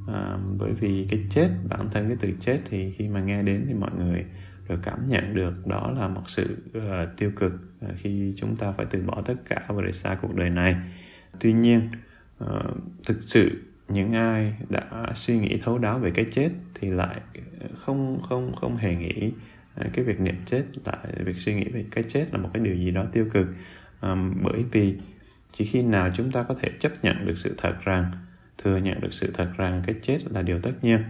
à, 0.09 0.39
bởi 0.59 0.73
vì 0.73 1.07
cái 1.11 1.25
chết 1.31 1.49
bản 1.69 1.89
thân 1.91 2.09
cái 2.09 2.17
từ 2.21 2.33
chết 2.41 2.61
thì 2.71 2.91
khi 2.91 3.09
mà 3.09 3.21
nghe 3.21 3.43
đến 3.43 3.65
thì 3.69 3.75
mọi 3.75 3.91
người 3.99 4.25
rồi 4.69 4.79
cảm 4.83 5.07
nhận 5.07 5.35
được 5.35 5.67
đó 5.67 5.93
là 5.99 6.09
một 6.09 6.23
sự 6.27 6.57
uh, 6.79 6.83
tiêu 7.17 7.33
cực 7.37 7.53
uh, 7.85 7.91
khi 7.97 8.35
chúng 8.37 8.57
ta 8.57 8.73
phải 8.73 8.87
từ 8.91 9.03
bỏ 9.03 9.23
tất 9.27 9.35
cả 9.49 9.65
và 9.69 9.83
rời 9.83 9.93
xa 9.93 10.15
cuộc 10.23 10.35
đời 10.35 10.51
này. 10.51 10.77
Tuy 11.41 11.53
nhiên 11.53 11.89
uh, 12.45 12.49
thực 13.07 13.23
sự 13.23 13.63
những 13.89 14.13
ai 14.13 14.55
đã 14.69 15.13
suy 15.15 15.39
nghĩ 15.39 15.59
thấu 15.59 15.79
đáo 15.79 15.99
về 15.99 16.11
cái 16.11 16.25
chết 16.33 16.51
thì 16.75 16.91
lại 16.91 17.21
không 17.77 18.23
không 18.29 18.55
không 18.57 18.77
hề 18.77 18.95
nghĩ 18.95 19.33
uh, 19.81 19.93
cái 19.93 20.05
việc 20.05 20.21
niệm 20.21 20.37
chết 20.47 20.65
lại 20.85 21.07
việc 21.25 21.39
suy 21.39 21.55
nghĩ 21.55 21.69
về 21.69 21.85
cái 21.91 22.05
chết 22.05 22.27
là 22.33 22.39
một 22.39 22.51
cái 22.55 22.63
điều 22.63 22.75
gì 22.75 22.91
đó 22.91 23.05
tiêu 23.13 23.27
cực. 23.33 23.47
Um, 24.01 24.35
bởi 24.43 24.65
vì 24.73 24.95
chỉ 25.53 25.65
khi 25.65 25.83
nào 25.83 26.11
chúng 26.15 26.31
ta 26.31 26.43
có 26.43 26.55
thể 26.61 26.71
chấp 26.79 26.93
nhận 27.03 27.27
được 27.27 27.39
sự 27.39 27.55
thật 27.59 27.75
rằng 27.85 28.11
thừa 28.65 28.77
nhận 28.77 29.01
được 29.01 29.15
sự 29.15 29.31
thật 29.35 29.49
rằng 29.57 29.83
cái 29.87 29.97
chết 30.03 30.19
là 30.31 30.43
điều 30.43 30.61
tất 30.61 30.73
nhiên. 30.83 31.03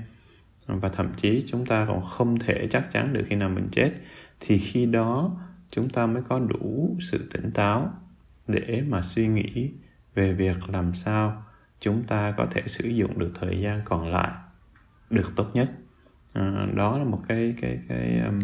Và 0.66 0.88
thậm 0.88 1.12
chí 1.16 1.44
chúng 1.46 1.66
ta 1.66 1.86
còn 1.88 2.04
không 2.04 2.38
thể 2.38 2.66
chắc 2.70 2.92
chắn 2.92 3.12
được 3.12 3.24
khi 3.28 3.36
nào 3.36 3.48
mình 3.48 3.68
chết 3.72 3.92
thì 4.40 4.58
khi 4.58 4.86
đó 4.86 5.36
chúng 5.70 5.88
ta 5.88 6.06
mới 6.06 6.22
có 6.28 6.38
đủ 6.38 6.96
sự 7.00 7.28
tỉnh 7.32 7.50
táo 7.50 7.92
để 8.48 8.82
mà 8.88 9.02
suy 9.02 9.26
nghĩ 9.26 9.70
về 10.14 10.32
việc 10.32 10.68
làm 10.68 10.94
sao 10.94 11.44
chúng 11.80 12.02
ta 12.02 12.34
có 12.36 12.46
thể 12.50 12.62
sử 12.66 12.88
dụng 12.88 13.18
được 13.18 13.32
thời 13.40 13.60
gian 13.60 13.80
còn 13.84 14.12
lại 14.12 14.30
được 15.10 15.32
tốt 15.36 15.50
nhất. 15.54 15.70
À, 16.32 16.66
đó 16.74 16.98
là 16.98 17.04
một 17.04 17.20
cái 17.28 17.54
cái 17.60 17.78
cái 17.88 18.20
um, 18.20 18.38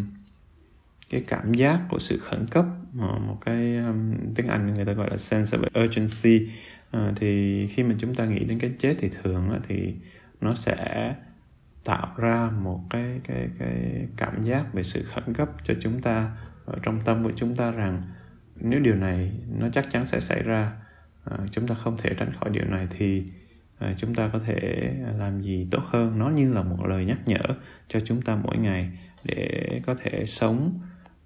cái 1.10 1.24
cảm 1.26 1.54
giác 1.54 1.80
của 1.88 1.98
sự 1.98 2.18
khẩn 2.18 2.46
cấp 2.50 2.64
một 2.92 3.38
cái 3.40 3.76
um, 3.76 4.14
tiếng 4.34 4.46
anh 4.46 4.74
người 4.74 4.84
ta 4.84 4.92
gọi 4.92 5.10
là 5.10 5.16
sense 5.16 5.58
of 5.58 5.84
urgency 5.84 6.48
à, 6.90 7.12
thì 7.16 7.66
khi 7.66 7.82
mà 7.82 7.94
chúng 7.99 8.14
ta 8.14 8.26
nghĩ 8.26 8.44
đến 8.44 8.59
cái 8.59 8.73
chết 8.78 8.97
thì 8.99 9.11
thường 9.23 9.50
á, 9.50 9.59
thì 9.68 9.94
nó 10.40 10.54
sẽ 10.54 11.14
tạo 11.85 12.14
ra 12.16 12.50
một 12.50 12.80
cái 12.90 13.20
cái 13.25 13.49
cái 13.59 14.06
cảm 14.16 14.44
giác 14.44 14.75
về 14.75 14.82
sự 14.82 15.04
khẩn 15.04 15.35
cấp 15.35 15.49
cho 15.64 15.75
chúng 15.80 16.02
ta 16.02 16.37
ở 16.64 16.78
trong 16.82 17.00
tâm 17.04 17.25
của 17.25 17.32
chúng 17.37 17.56
ta 17.56 17.70
rằng 17.70 18.02
nếu 18.56 18.80
điều 18.80 18.94
này 18.94 19.32
nó 19.59 19.68
chắc 19.73 19.90
chắn 19.90 20.06
sẽ 20.06 20.20
xảy 20.20 20.42
ra 20.42 20.73
à, 21.25 21.38
chúng 21.50 21.66
ta 21.66 21.75
không 21.75 21.97
thể 21.99 22.14
tránh 22.18 22.32
khỏi 22.32 22.50
điều 22.50 22.64
này 22.64 22.88
thì 22.90 23.25
à, 23.78 23.94
chúng 23.97 24.14
ta 24.14 24.28
có 24.28 24.38
thể 24.38 24.92
làm 25.18 25.40
gì 25.40 25.68
tốt 25.70 25.82
hơn. 25.85 26.18
Nó 26.18 26.28
như 26.28 26.52
là 26.52 26.62
một 26.62 26.87
lời 26.87 27.04
nhắc 27.04 27.18
nhở 27.26 27.42
cho 27.88 28.00
chúng 28.00 28.23
ta 28.23 28.37
mỗi 28.37 28.59
ngày 28.59 28.90
để 29.25 29.80
có 29.87 29.94
thể 30.02 30.26
sống 30.26 30.80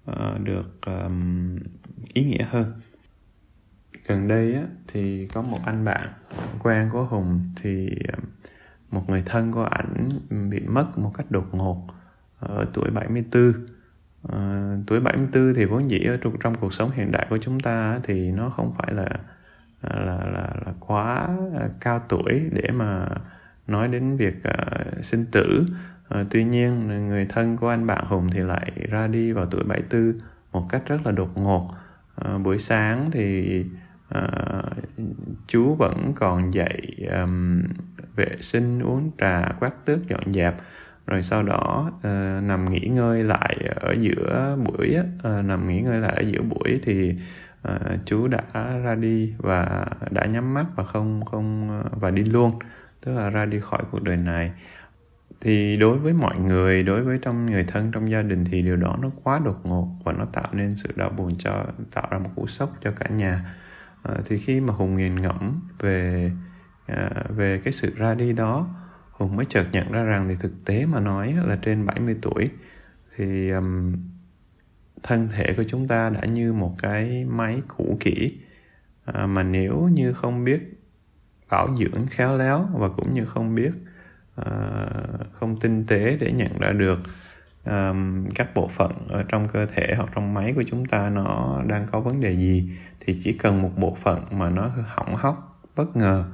à, 0.05 0.37
được 0.43 0.81
um, 0.85 1.57
ý 2.13 2.23
nghĩa 2.23 2.43
hơn 2.49 2.73
gần 4.07 4.27
đây 4.27 4.55
á, 4.55 4.63
thì 4.87 5.27
có 5.27 5.41
một 5.41 5.59
anh 5.65 5.85
bạn 5.85 6.09
quen 6.63 6.89
của 6.91 7.03
hùng 7.03 7.41
thì 7.55 7.89
ờ, 8.07 8.19
một 8.91 9.09
người 9.09 9.23
thân 9.25 9.51
của 9.51 9.63
ảnh 9.63 10.09
bị 10.49 10.59
mất 10.59 10.97
một 10.97 11.11
cách 11.17 11.31
đột 11.31 11.47
ngột 11.51 11.87
ở 12.39 12.65
tuổi 12.73 12.89
74 12.89 13.43
à, 13.43 13.55
ờ, 14.21 14.77
tuổi 14.87 14.99
74 14.99 15.53
thì 15.55 15.65
vốn 15.65 15.91
dĩ 15.91 15.99
ở 15.99 16.17
trong, 16.17 16.35
trong 16.39 16.55
cuộc 16.55 16.73
sống 16.73 16.91
hiện 16.91 17.11
đại 17.11 17.27
của 17.29 17.37
chúng 17.37 17.59
ta 17.59 17.99
thì 18.03 18.31
nó 18.31 18.49
không 18.49 18.73
phải 18.77 18.93
là 18.93 19.09
là 19.81 20.05
là, 20.05 20.53
là 20.65 20.73
quá 20.79 21.29
cao 21.79 21.99
tuổi 22.09 22.49
để 22.51 22.71
mà 22.71 23.07
nói 23.67 23.87
đến 23.87 24.17
việc 24.17 24.35
uh, 24.47 25.05
sinh 25.05 25.25
tử. 25.31 25.65
Uh, 26.19 26.27
tuy 26.29 26.43
nhiên 26.43 26.87
người 27.07 27.25
thân 27.25 27.57
của 27.57 27.67
anh 27.67 27.87
bạn 27.87 28.05
Hùng 28.05 28.29
thì 28.31 28.39
lại 28.39 28.71
ra 28.89 29.07
đi 29.07 29.31
vào 29.31 29.45
tuổi 29.45 29.63
74 29.63 30.17
một 30.51 30.65
cách 30.69 30.81
rất 30.85 31.05
là 31.05 31.11
đột 31.11 31.37
ngột. 31.37 31.71
Uh, 32.21 32.41
buổi 32.41 32.57
sáng 32.59 33.11
thì 33.11 33.65
uh, 34.17 34.23
chú 35.47 35.75
vẫn 35.75 36.13
còn 36.15 36.53
dạy 36.53 37.07
um, 37.11 37.63
vệ 38.15 38.37
sinh 38.41 38.79
uống 38.79 39.11
trà 39.17 39.51
quát 39.59 39.85
tước 39.85 40.07
dọn 40.07 40.33
dẹp. 40.33 40.55
Rồi 41.07 41.23
sau 41.23 41.43
đó 41.43 41.91
uh, 41.97 42.03
nằm 42.43 42.65
nghỉ 42.69 42.79
ngơi 42.79 43.23
lại 43.23 43.57
ở 43.75 43.95
giữa 43.99 44.57
buổi 44.65 44.97
uh, 44.99 45.45
nằm 45.45 45.67
nghỉ 45.67 45.81
ngơi 45.81 45.99
lại 45.99 46.13
ở 46.15 46.21
giữa 46.21 46.41
buổi 46.41 46.79
thì 46.83 47.15
uh, 47.67 47.71
chú 48.05 48.27
đã 48.27 48.77
ra 48.83 48.95
đi 48.95 49.33
và 49.37 49.85
đã 50.11 50.25
nhắm 50.25 50.53
mắt 50.53 50.65
và 50.75 50.83
không 50.83 51.25
không 51.25 51.81
và 51.99 52.11
đi 52.11 52.23
luôn 52.23 52.59
tức 53.01 53.15
là 53.15 53.29
ra 53.29 53.45
đi 53.45 53.59
khỏi 53.59 53.83
cuộc 53.91 54.03
đời 54.03 54.17
này. 54.17 54.51
Thì 55.41 55.77
đối 55.77 55.97
với 55.97 56.13
mọi 56.13 56.39
người 56.39 56.83
đối 56.83 57.01
với 57.01 57.19
trong 57.21 57.45
người 57.45 57.63
thân 57.63 57.91
trong 57.91 58.11
gia 58.11 58.21
đình 58.21 58.45
thì 58.45 58.61
điều 58.61 58.75
đó 58.75 58.97
nó 59.01 59.09
quá 59.23 59.41
đột 59.45 59.59
ngột 59.63 59.87
và 60.03 60.11
nó 60.11 60.25
tạo 60.25 60.47
nên 60.51 60.75
sự 60.75 60.89
đau 60.95 61.09
buồn 61.09 61.35
cho 61.39 61.65
tạo 61.93 62.07
ra 62.11 62.17
một 62.17 62.29
cú 62.35 62.47
sốc 62.47 62.69
cho 62.81 62.91
cả 62.91 63.07
nhà 63.09 63.45
à, 64.07 64.15
thì 64.25 64.37
khi 64.37 64.61
mà 64.61 64.73
hùng 64.73 64.95
nghiền 64.95 65.21
ngẫm 65.21 65.61
về 65.79 66.31
à, 66.87 67.09
về 67.29 67.61
cái 67.63 67.73
sự 67.73 67.93
ra 67.95 68.13
đi 68.13 68.33
đó 68.33 68.67
hùng 69.11 69.35
mới 69.35 69.45
chợt 69.45 69.65
nhận 69.71 69.91
ra 69.91 70.03
rằng 70.03 70.27
thì 70.29 70.35
thực 70.39 70.65
tế 70.65 70.85
mà 70.85 70.99
nói 70.99 71.35
là 71.45 71.55
trên 71.61 71.85
70 71.85 72.15
tuổi 72.21 72.49
thì 73.15 73.49
um, 73.49 73.95
thân 75.03 75.27
thể 75.31 75.53
của 75.57 75.63
chúng 75.63 75.87
ta 75.87 76.09
đã 76.09 76.25
như 76.25 76.53
một 76.53 76.75
cái 76.77 77.25
máy 77.25 77.61
cũ 77.67 77.97
kỹ. 77.99 78.39
À, 79.05 79.25
mà 79.25 79.43
nếu 79.43 79.89
như 79.93 80.13
không 80.13 80.43
biết 80.43 80.61
bảo 81.49 81.75
dưỡng 81.75 82.07
khéo 82.09 82.37
léo 82.37 82.69
và 82.73 82.89
cũng 82.89 83.13
như 83.13 83.25
không 83.25 83.55
biết 83.55 83.71
à, 84.35 84.45
không 85.31 85.59
tinh 85.59 85.85
tế 85.87 86.17
để 86.19 86.31
nhận 86.31 86.59
ra 86.59 86.71
được 86.71 86.99
um, 87.65 88.29
các 88.35 88.55
bộ 88.55 88.67
phận 88.67 88.91
ở 89.09 89.23
trong 89.29 89.47
cơ 89.47 89.65
thể 89.65 89.93
hoặc 89.97 90.09
trong 90.15 90.33
máy 90.33 90.53
của 90.55 90.63
chúng 90.63 90.85
ta 90.85 91.09
nó 91.09 91.61
đang 91.67 91.87
có 91.91 91.99
vấn 91.99 92.21
đề 92.21 92.35
gì 92.35 92.69
thì 92.99 93.19
chỉ 93.21 93.33
cần 93.33 93.61
một 93.61 93.71
bộ 93.77 93.95
phận 93.95 94.23
mà 94.31 94.49
nó 94.49 94.69
hỏng 94.85 95.15
hóc 95.15 95.61
bất 95.75 95.95
ngờ 95.95 96.25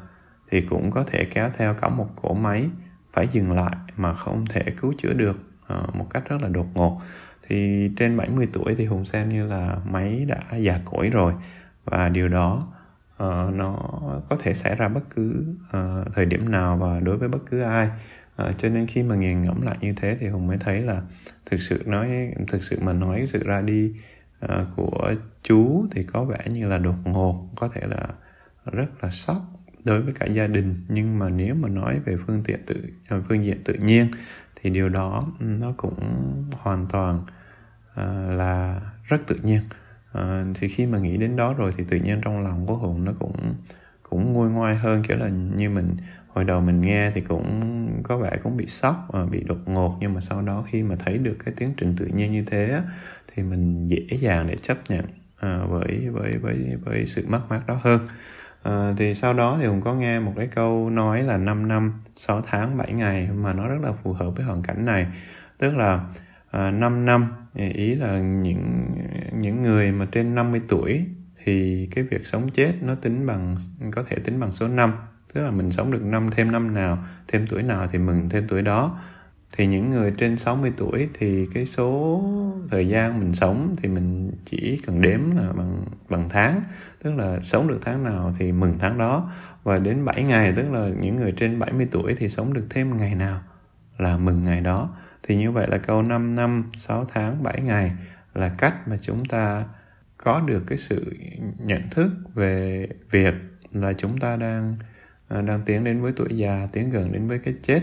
thì 0.52 0.62
cũng 0.62 0.92
có 0.92 1.04
thể 1.04 1.26
kéo 1.26 1.50
theo 1.58 1.74
cả 1.74 1.90
một 1.90 2.08
cỗ 2.16 2.34
máy 2.34 2.70
phải 3.14 3.28
dừng 3.32 3.52
lại 3.52 3.76
mà 3.98 4.14
không 4.14 4.46
thể 4.46 4.64
cứu 4.82 4.94
chữa 4.98 5.14
được 5.14 5.38
uh, 5.74 5.96
một 5.96 6.08
cách 6.10 6.24
rất 6.30 6.42
là 6.42 6.50
đột 6.50 6.68
ngột. 6.74 7.02
Thì 7.48 7.90
trên 7.98 8.18
70 8.18 8.48
tuổi 8.54 8.76
thì 8.76 8.86
Hùng 8.86 9.06
xem 9.06 9.30
như 9.30 9.48
là 9.48 9.78
máy 9.86 10.26
đã 10.28 10.58
già 10.58 10.80
cỗi 10.86 11.10
rồi 11.10 11.34
và 11.86 12.10
điều 12.10 12.28
đó 12.28 12.68
uh, 13.24 13.54
nó 13.54 13.78
có 14.30 14.38
thể 14.44 14.54
xảy 14.54 14.76
ra 14.76 14.88
bất 14.88 15.04
cứ 15.16 15.46
uh, 15.68 16.14
thời 16.16 16.26
điểm 16.26 16.52
nào 16.52 16.78
và 16.78 17.00
đối 17.00 17.18
với 17.18 17.30
bất 17.30 17.40
cứ 17.50 17.62
ai 17.62 17.90
à, 18.36 18.52
cho 18.58 18.70
nên 18.70 18.88
khi 18.88 19.04
mà 19.04 19.16
nghiền 19.16 19.42
ngẫm 19.42 19.62
lại 19.62 19.78
như 19.82 19.94
thế 19.94 20.18
thì 20.20 20.28
hùng 20.28 20.48
mới 20.48 20.58
thấy 20.58 20.82
là 20.82 21.02
thực 21.46 21.62
sự 21.62 21.84
nói 21.86 22.34
thực 22.48 22.64
sự 22.64 22.80
mà 22.82 22.94
nói 22.94 23.26
sự 23.28 23.44
ra 23.44 23.62
đi 23.62 23.94
uh, 24.46 24.52
của 24.76 25.14
chú 25.44 25.88
thì 25.92 26.04
có 26.04 26.24
vẻ 26.24 26.38
như 26.50 26.68
là 26.68 26.78
đột 26.78 26.96
ngột 27.04 27.50
có 27.56 27.68
thể 27.68 27.82
là 27.88 28.08
rất 28.72 29.04
là 29.04 29.10
sốc 29.10 29.42
đối 29.84 30.02
với 30.02 30.14
cả 30.14 30.26
gia 30.26 30.48
đình. 30.48 30.76
Nhưng 30.88 31.20
mà 31.20 31.30
nếu 31.30 31.56
mà 31.56 31.70
nói 31.70 32.00
về 32.00 32.18
phương 32.26 32.44
tiện 32.44 32.60
tự 32.66 32.76
ờ, 33.10 33.22
phương 33.30 33.46
diện 33.46 33.64
tự 33.64 33.74
nhiên 33.74 34.08
thì 34.56 34.70
điều 34.70 34.90
đó 34.90 35.28
ừ, 35.40 35.46
nó 35.46 35.74
cũng 35.78 35.96
hoàn 36.52 36.88
toàn 36.90 37.24
uh, 37.92 38.38
là 38.38 38.82
rất 39.04 39.28
tự 39.28 39.36
nhiên. 39.44 39.62
À, 40.14 40.46
thì 40.56 40.68
khi 40.68 40.86
mà 40.86 41.00
nghĩ 41.00 41.18
đến 41.18 41.36
đó 41.36 41.54
rồi 41.54 41.72
thì 41.78 41.84
tự 41.90 41.98
nhiên 41.98 42.22
trong 42.22 42.44
lòng 42.44 42.66
của 42.68 42.76
hùng 42.76 43.06
nó 43.06 43.12
cũng 43.20 43.56
cũng 44.04 44.34
nguôi 44.34 44.50
ngoai 44.50 44.76
hơn 44.76 45.04
kiểu 45.04 45.18
là 45.18 45.30
như 45.30 45.70
mình 45.70 45.96
hồi 46.34 46.46
đầu 46.46 46.62
mình 46.62 46.82
nghe 46.82 47.12
thì 47.16 47.22
cũng 47.22 47.62
có 48.04 48.18
vẻ 48.18 48.38
cũng 48.44 48.58
bị 48.58 48.68
sốc 48.68 49.08
và 49.10 49.26
bị 49.26 49.44
đột 49.44 49.60
ngột. 49.66 49.98
Nhưng 50.00 50.14
mà 50.14 50.22
sau 50.22 50.42
đó 50.42 50.66
khi 50.72 50.84
mà 50.84 50.96
thấy 50.96 51.18
được 51.18 51.38
cái 51.46 51.54
tiến 51.58 51.74
trình 51.78 51.96
tự 51.98 52.06
nhiên 52.06 52.32
như 52.32 52.44
thế 52.46 52.82
thì 53.36 53.44
mình 53.44 53.88
dễ 53.88 54.06
dàng 54.10 54.48
để 54.48 54.56
chấp 54.56 54.78
nhận 54.90 55.06
à, 55.40 55.64
với 55.70 56.10
với 56.12 56.38
với 56.38 56.78
với 56.86 57.06
sự 57.06 57.26
mất 57.28 57.42
mát 57.50 57.68
đó 57.68 57.80
hơn. 57.84 58.08
À, 58.64 58.94
thì 58.98 59.14
sau 59.14 59.34
đó 59.34 59.58
thì 59.62 59.68
hùng 59.68 59.82
có 59.82 59.94
nghe 59.94 60.20
một 60.20 60.34
cái 60.38 60.48
câu 60.48 60.90
nói 60.90 61.24
là 61.24 61.38
5 61.38 61.68
năm 61.68 61.94
6 62.16 62.42
tháng 62.42 62.78
7 62.78 62.94
ngày 62.94 63.30
mà 63.36 63.54
nó 63.54 63.68
rất 63.68 63.82
là 63.82 63.92
phù 64.04 64.14
hợp 64.14 64.30
với 64.36 64.46
hoàn 64.46 64.62
cảnh 64.62 64.86
này. 64.86 65.08
Tức 65.58 65.76
là 65.76 66.06
à, 66.52 66.72
5 66.72 67.06
năm 67.06 67.34
à, 67.56 67.66
ý 67.74 67.96
là 67.96 68.20
những 68.20 68.86
những 69.34 69.64
người 69.64 69.92
mà 69.92 70.08
trên 70.12 70.36
50 70.36 70.62
tuổi 70.68 71.06
thì 71.44 71.88
cái 71.96 72.04
việc 72.04 72.28
sống 72.28 72.50
chết 72.50 72.74
nó 72.82 72.96
tính 72.96 73.26
bằng 73.26 73.58
có 73.92 74.04
thể 74.04 74.16
tính 74.16 74.40
bằng 74.40 74.52
số 74.52 74.68
năm 74.68 74.94
tức 75.34 75.42
là 75.42 75.52
mình 75.52 75.72
sống 75.72 75.92
được 75.92 76.04
năm, 76.04 76.30
thêm 76.32 76.52
năm 76.52 76.74
nào, 76.74 76.98
thêm 77.28 77.48
tuổi 77.48 77.64
nào 77.64 77.88
thì 77.92 78.00
mừng 78.00 78.30
thêm 78.30 78.48
tuổi 78.48 78.62
đó. 78.62 79.00
Thì 79.58 79.68
những 79.68 79.90
người 79.90 80.14
trên 80.18 80.38
60 80.38 80.72
tuổi 80.78 81.10
thì 81.14 81.48
cái 81.54 81.66
số 81.66 82.24
thời 82.72 82.88
gian 82.88 83.20
mình 83.20 83.34
sống 83.34 83.76
thì 83.78 83.90
mình 83.90 84.32
chỉ 84.46 84.82
cần 84.86 85.02
đếm 85.02 85.20
là 85.36 85.54
bằng 85.54 85.86
bằng 86.10 86.30
tháng. 86.30 86.62
Tức 87.04 87.16
là 87.16 87.40
sống 87.44 87.68
được 87.68 87.80
tháng 87.82 88.04
nào 88.04 88.34
thì 88.40 88.52
mừng 88.52 88.74
tháng 88.80 88.98
đó. 88.98 89.32
Và 89.64 89.80
đến 89.80 90.06
7 90.06 90.24
ngày, 90.24 90.54
tức 90.56 90.72
là 90.72 90.90
những 91.00 91.16
người 91.16 91.32
trên 91.32 91.60
70 91.60 91.88
tuổi 91.92 92.16
thì 92.18 92.30
sống 92.30 92.54
được 92.54 92.68
thêm 92.70 92.98
ngày 92.98 93.16
nào 93.16 93.42
là 93.98 94.18
mừng 94.18 94.44
ngày 94.44 94.62
đó. 94.62 94.96
Thì 95.24 95.36
như 95.36 95.52
vậy 95.52 95.68
là 95.70 95.78
câu 95.78 96.02
5 96.02 96.36
năm 96.36 96.64
6 96.78 97.06
tháng 97.14 97.44
7 97.44 97.62
ngày 97.62 97.92
là 98.34 98.52
cách 98.58 98.88
mà 98.88 98.98
chúng 99.02 99.26
ta 99.26 99.66
có 100.18 100.42
được 100.48 100.64
cái 100.68 100.78
sự 100.78 101.16
nhận 101.58 101.82
thức 101.92 102.12
về 102.34 102.88
việc 103.12 103.34
là 103.72 103.94
chúng 103.94 104.18
ta 104.18 104.36
đang 104.36 104.76
À, 105.34 105.42
đang 105.42 105.62
tiến 105.66 105.84
đến 105.84 106.02
với 106.02 106.12
tuổi 106.16 106.38
già 106.38 106.68
tiến 106.72 106.90
gần 106.90 107.12
đến 107.12 107.28
với 107.28 107.40
cái 107.40 107.54
chết 107.64 107.82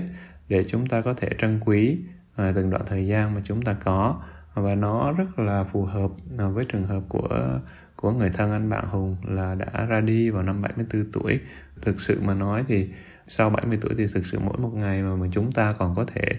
để 0.49 0.64
chúng 0.64 0.87
ta 0.87 1.00
có 1.00 1.14
thể 1.14 1.28
trân 1.38 1.61
quý 1.61 1.99
à, 2.37 2.52
từng 2.55 2.71
đoạn 2.71 2.83
thời 2.87 3.07
gian 3.07 3.35
mà 3.35 3.40
chúng 3.45 3.62
ta 3.62 3.76
có 3.85 4.21
và 4.55 4.75
nó 4.75 5.12
rất 5.12 5.38
là 5.38 5.64
phù 5.64 5.85
hợp 5.85 6.11
à, 6.38 6.49
với 6.49 6.64
trường 6.64 6.85
hợp 6.85 7.02
của 7.09 7.59
của 7.97 8.12
người 8.12 8.31
thân 8.31 8.52
anh 8.52 8.71
bạn 8.71 8.85
Hùng 8.87 9.17
là 9.28 9.55
đã 9.55 9.85
ra 9.85 10.00
đi 10.00 10.31
vào 10.31 10.43
năm 10.43 10.62
74 10.62 11.12
tuổi. 11.12 11.40
Thực 11.83 12.00
sự 12.00 12.21
mà 12.23 12.35
nói 12.35 12.64
thì 12.69 12.88
sau 13.28 13.50
70 13.50 13.78
tuổi 13.81 13.95
thì 13.99 14.07
thực 14.14 14.26
sự 14.26 14.38
mỗi 14.38 14.59
một 14.59 14.71
ngày 14.75 15.02
mà, 15.02 15.17
mà 15.17 15.26
chúng 15.33 15.52
ta 15.52 15.73
còn 15.78 15.95
có 15.95 16.05
thể 16.05 16.33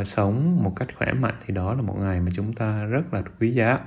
uh, 0.00 0.06
sống 0.06 0.62
một 0.62 0.72
cách 0.76 0.88
khỏe 0.98 1.12
mạnh 1.12 1.34
thì 1.46 1.54
đó 1.54 1.74
là 1.74 1.82
một 1.82 1.96
ngày 1.98 2.20
mà 2.20 2.30
chúng 2.34 2.52
ta 2.52 2.84
rất 2.84 3.14
là 3.14 3.22
quý 3.40 3.50
giá 3.50 3.78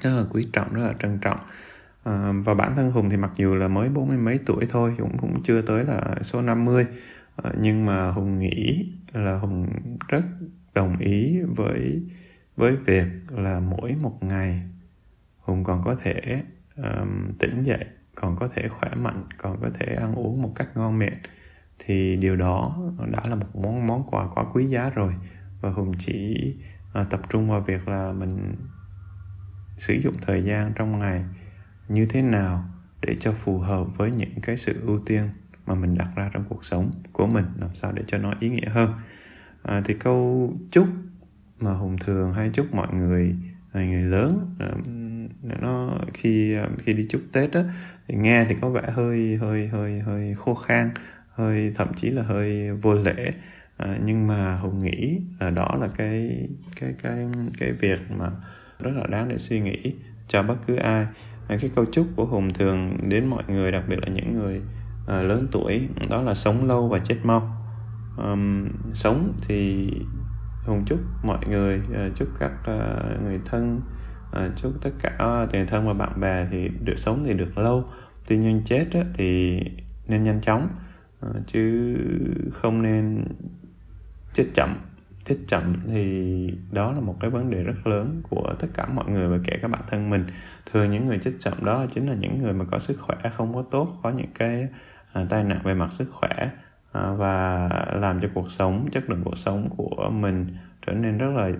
rất 0.00 0.10
là 0.10 0.24
quý 0.30 0.48
trọng 0.52 0.74
rất 0.74 0.86
là 0.86 0.94
trân 1.02 1.18
trọng 1.18 1.38
Ờ, 2.04 2.32
và 2.44 2.54
bản 2.54 2.74
thân 2.76 2.90
Hùng 2.90 3.10
thì 3.10 3.16
mặc 3.16 3.32
dù 3.36 3.54
là 3.54 3.68
mới 3.68 3.88
bốn 3.88 4.08
mươi 4.08 4.18
mấy 4.18 4.38
tuổi 4.46 4.66
thôi 4.68 4.94
cũng 4.98 5.18
cũng 5.18 5.42
chưa 5.42 5.62
tới 5.62 5.84
là 5.84 6.14
số 6.22 6.42
50 6.42 6.84
à, 6.84 6.92
ờ, 7.36 7.52
nhưng 7.60 7.86
mà 7.86 8.10
Hùng 8.10 8.38
nghĩ 8.38 8.92
là 9.12 9.38
Hùng 9.38 9.68
rất 10.08 10.22
đồng 10.74 10.98
ý 10.98 11.40
với 11.56 12.02
với 12.56 12.76
việc 12.76 13.06
là 13.30 13.60
mỗi 13.60 13.96
một 14.02 14.22
ngày 14.22 14.62
Hùng 15.38 15.64
còn 15.64 15.82
có 15.84 15.94
thể 16.02 16.42
um, 16.76 17.32
tỉnh 17.38 17.62
dậy 17.62 17.84
còn 18.14 18.36
có 18.36 18.48
thể 18.48 18.68
khỏe 18.68 18.90
mạnh 18.94 19.24
còn 19.38 19.60
có 19.60 19.70
thể 19.74 19.94
ăn 19.94 20.14
uống 20.14 20.42
một 20.42 20.52
cách 20.54 20.68
ngon 20.74 20.98
miệng. 20.98 21.18
Thì 21.78 22.16
điều 22.16 22.36
đó 22.36 22.76
đã 23.12 23.20
là 23.28 23.34
một 23.34 23.56
món 23.56 23.86
món 23.86 24.06
quà 24.06 24.28
quá 24.34 24.44
quý 24.52 24.64
giá 24.64 24.90
rồi. 24.90 25.14
Và 25.60 25.70
hùng 25.70 25.92
chỉ 25.98 26.54
uh, 27.00 27.10
tập 27.10 27.20
trung 27.28 27.50
vào 27.50 27.60
việc 27.60 27.88
là 27.88 28.12
mình 28.12 28.54
sử 29.76 29.94
dụng 29.94 30.14
thời 30.22 30.42
gian 30.42 30.72
trong 30.74 30.98
ngày 30.98 31.24
như 31.88 32.06
thế 32.06 32.22
nào 32.22 32.64
để 33.00 33.16
cho 33.20 33.32
phù 33.32 33.58
hợp 33.58 33.86
với 33.96 34.10
những 34.10 34.40
cái 34.42 34.56
sự 34.56 34.80
ưu 34.86 34.98
tiên 35.06 35.28
mà 35.66 35.74
mình 35.74 35.94
đặt 35.94 36.08
ra 36.16 36.30
trong 36.32 36.44
cuộc 36.48 36.64
sống 36.64 36.90
của 37.12 37.26
mình? 37.26 37.44
Làm 37.58 37.74
sao 37.74 37.92
để 37.92 38.02
cho 38.06 38.18
nó 38.18 38.34
ý 38.40 38.48
nghĩa 38.48 38.68
hơn? 38.68 38.92
À, 39.62 39.82
thì 39.84 39.94
câu 39.94 40.52
chúc 40.70 40.88
mà 41.58 41.72
hùng 41.72 41.96
thường 41.98 42.32
hay 42.32 42.50
chúc 42.52 42.74
mọi 42.74 42.94
người 42.94 43.36
người 43.74 44.02
lớn 44.02 44.56
à, 44.58 44.68
nó 45.60 45.98
khi 46.14 46.54
à, 46.54 46.68
khi 46.78 46.92
đi 46.92 47.06
chúc 47.08 47.22
tết 47.32 47.50
đó 47.52 47.60
thì 48.08 48.14
nghe 48.14 48.46
thì 48.48 48.54
có 48.60 48.70
vẻ 48.70 48.82
hơi 48.86 49.36
hơi 49.36 49.68
hơi 49.68 50.00
hơi 50.00 50.34
khô 50.34 50.54
khan 50.54 50.90
hơi 51.34 51.72
thậm 51.74 51.94
chí 51.96 52.10
là 52.10 52.22
hơi 52.22 52.72
vô 52.72 52.94
lễ. 52.94 53.32
À, 53.76 53.98
nhưng 54.04 54.26
mà 54.26 54.56
hùng 54.56 54.78
nghĩ 54.78 55.20
là 55.40 55.50
đó 55.50 55.76
là 55.80 55.88
cái 55.96 56.48
cái 56.80 56.94
cái 57.02 57.26
cái 57.58 57.72
việc 57.72 58.00
mà 58.10 58.30
rất 58.78 58.90
là 58.94 59.06
đáng 59.06 59.28
để 59.28 59.38
suy 59.38 59.60
nghĩ 59.60 59.94
cho 60.28 60.42
bất 60.42 60.56
cứ 60.66 60.76
ai 60.76 61.06
cái 61.48 61.70
câu 61.74 61.84
chúc 61.92 62.06
của 62.16 62.24
hùng 62.24 62.52
thường 62.52 62.96
đến 63.08 63.28
mọi 63.28 63.42
người 63.48 63.72
đặc 63.72 63.84
biệt 63.88 63.96
là 64.02 64.08
những 64.08 64.34
người 64.34 64.60
uh, 65.02 65.08
lớn 65.08 65.46
tuổi 65.52 65.88
đó 66.10 66.22
là 66.22 66.34
sống 66.34 66.68
lâu 66.68 66.88
và 66.88 66.98
chết 66.98 67.16
mau. 67.22 67.60
Um, 68.16 68.68
sống 68.92 69.32
thì 69.42 69.90
hùng 70.66 70.84
chúc 70.86 70.98
mọi 71.22 71.46
người 71.48 71.78
uh, 71.78 72.16
chúc 72.16 72.28
các 72.38 72.52
uh, 72.60 73.22
người 73.22 73.40
thân 73.44 73.80
uh, 74.30 74.56
chúc 74.56 74.72
tất 74.82 74.90
cả 75.02 75.42
uh, 75.44 75.54
người 75.54 75.66
thân 75.66 75.86
và 75.86 75.92
bạn 75.92 76.20
bè 76.20 76.46
thì 76.50 76.68
được 76.84 76.98
sống 76.98 77.22
thì 77.26 77.32
được 77.32 77.58
lâu. 77.58 77.84
Tuy 78.28 78.36
nhiên 78.36 78.62
chết 78.64 78.86
á, 78.92 79.00
thì 79.14 79.60
nên 80.08 80.24
nhanh 80.24 80.40
chóng 80.40 80.68
uh, 81.26 81.36
chứ 81.46 81.96
không 82.52 82.82
nên 82.82 83.24
chết 84.32 84.44
chậm 84.54 84.74
chết 85.24 85.36
chậm 85.48 85.74
thì 85.86 86.54
đó 86.72 86.92
là 86.92 87.00
một 87.00 87.16
cái 87.20 87.30
vấn 87.30 87.50
đề 87.50 87.62
rất 87.62 87.86
lớn 87.86 88.20
của 88.30 88.54
tất 88.58 88.68
cả 88.74 88.86
mọi 88.94 89.08
người 89.08 89.28
và 89.28 89.38
kể 89.44 89.58
cả 89.62 89.68
bản 89.68 89.82
thân 89.86 90.10
mình. 90.10 90.26
Thường 90.72 90.90
những 90.90 91.06
người 91.06 91.18
chết 91.18 91.32
chậm 91.40 91.64
đó 91.64 91.86
chính 91.90 92.08
là 92.08 92.14
những 92.14 92.42
người 92.42 92.52
mà 92.52 92.64
có 92.64 92.78
sức 92.78 93.00
khỏe 93.00 93.16
không 93.32 93.54
có 93.54 93.62
tốt 93.62 93.88
có 94.02 94.10
những 94.10 94.32
cái 94.34 94.68
à, 95.12 95.26
tai 95.28 95.44
nạn 95.44 95.60
về 95.64 95.74
mặt 95.74 95.92
sức 95.92 96.08
khỏe 96.12 96.50
à, 96.92 97.12
và 97.12 97.68
làm 97.94 98.20
cho 98.20 98.28
cuộc 98.34 98.50
sống 98.50 98.88
chất 98.92 99.10
lượng 99.10 99.22
cuộc 99.24 99.38
sống 99.38 99.68
của 99.76 100.10
mình 100.10 100.56
trở 100.86 100.92
nên 100.92 101.18
rất 101.18 101.30
là 101.36 101.50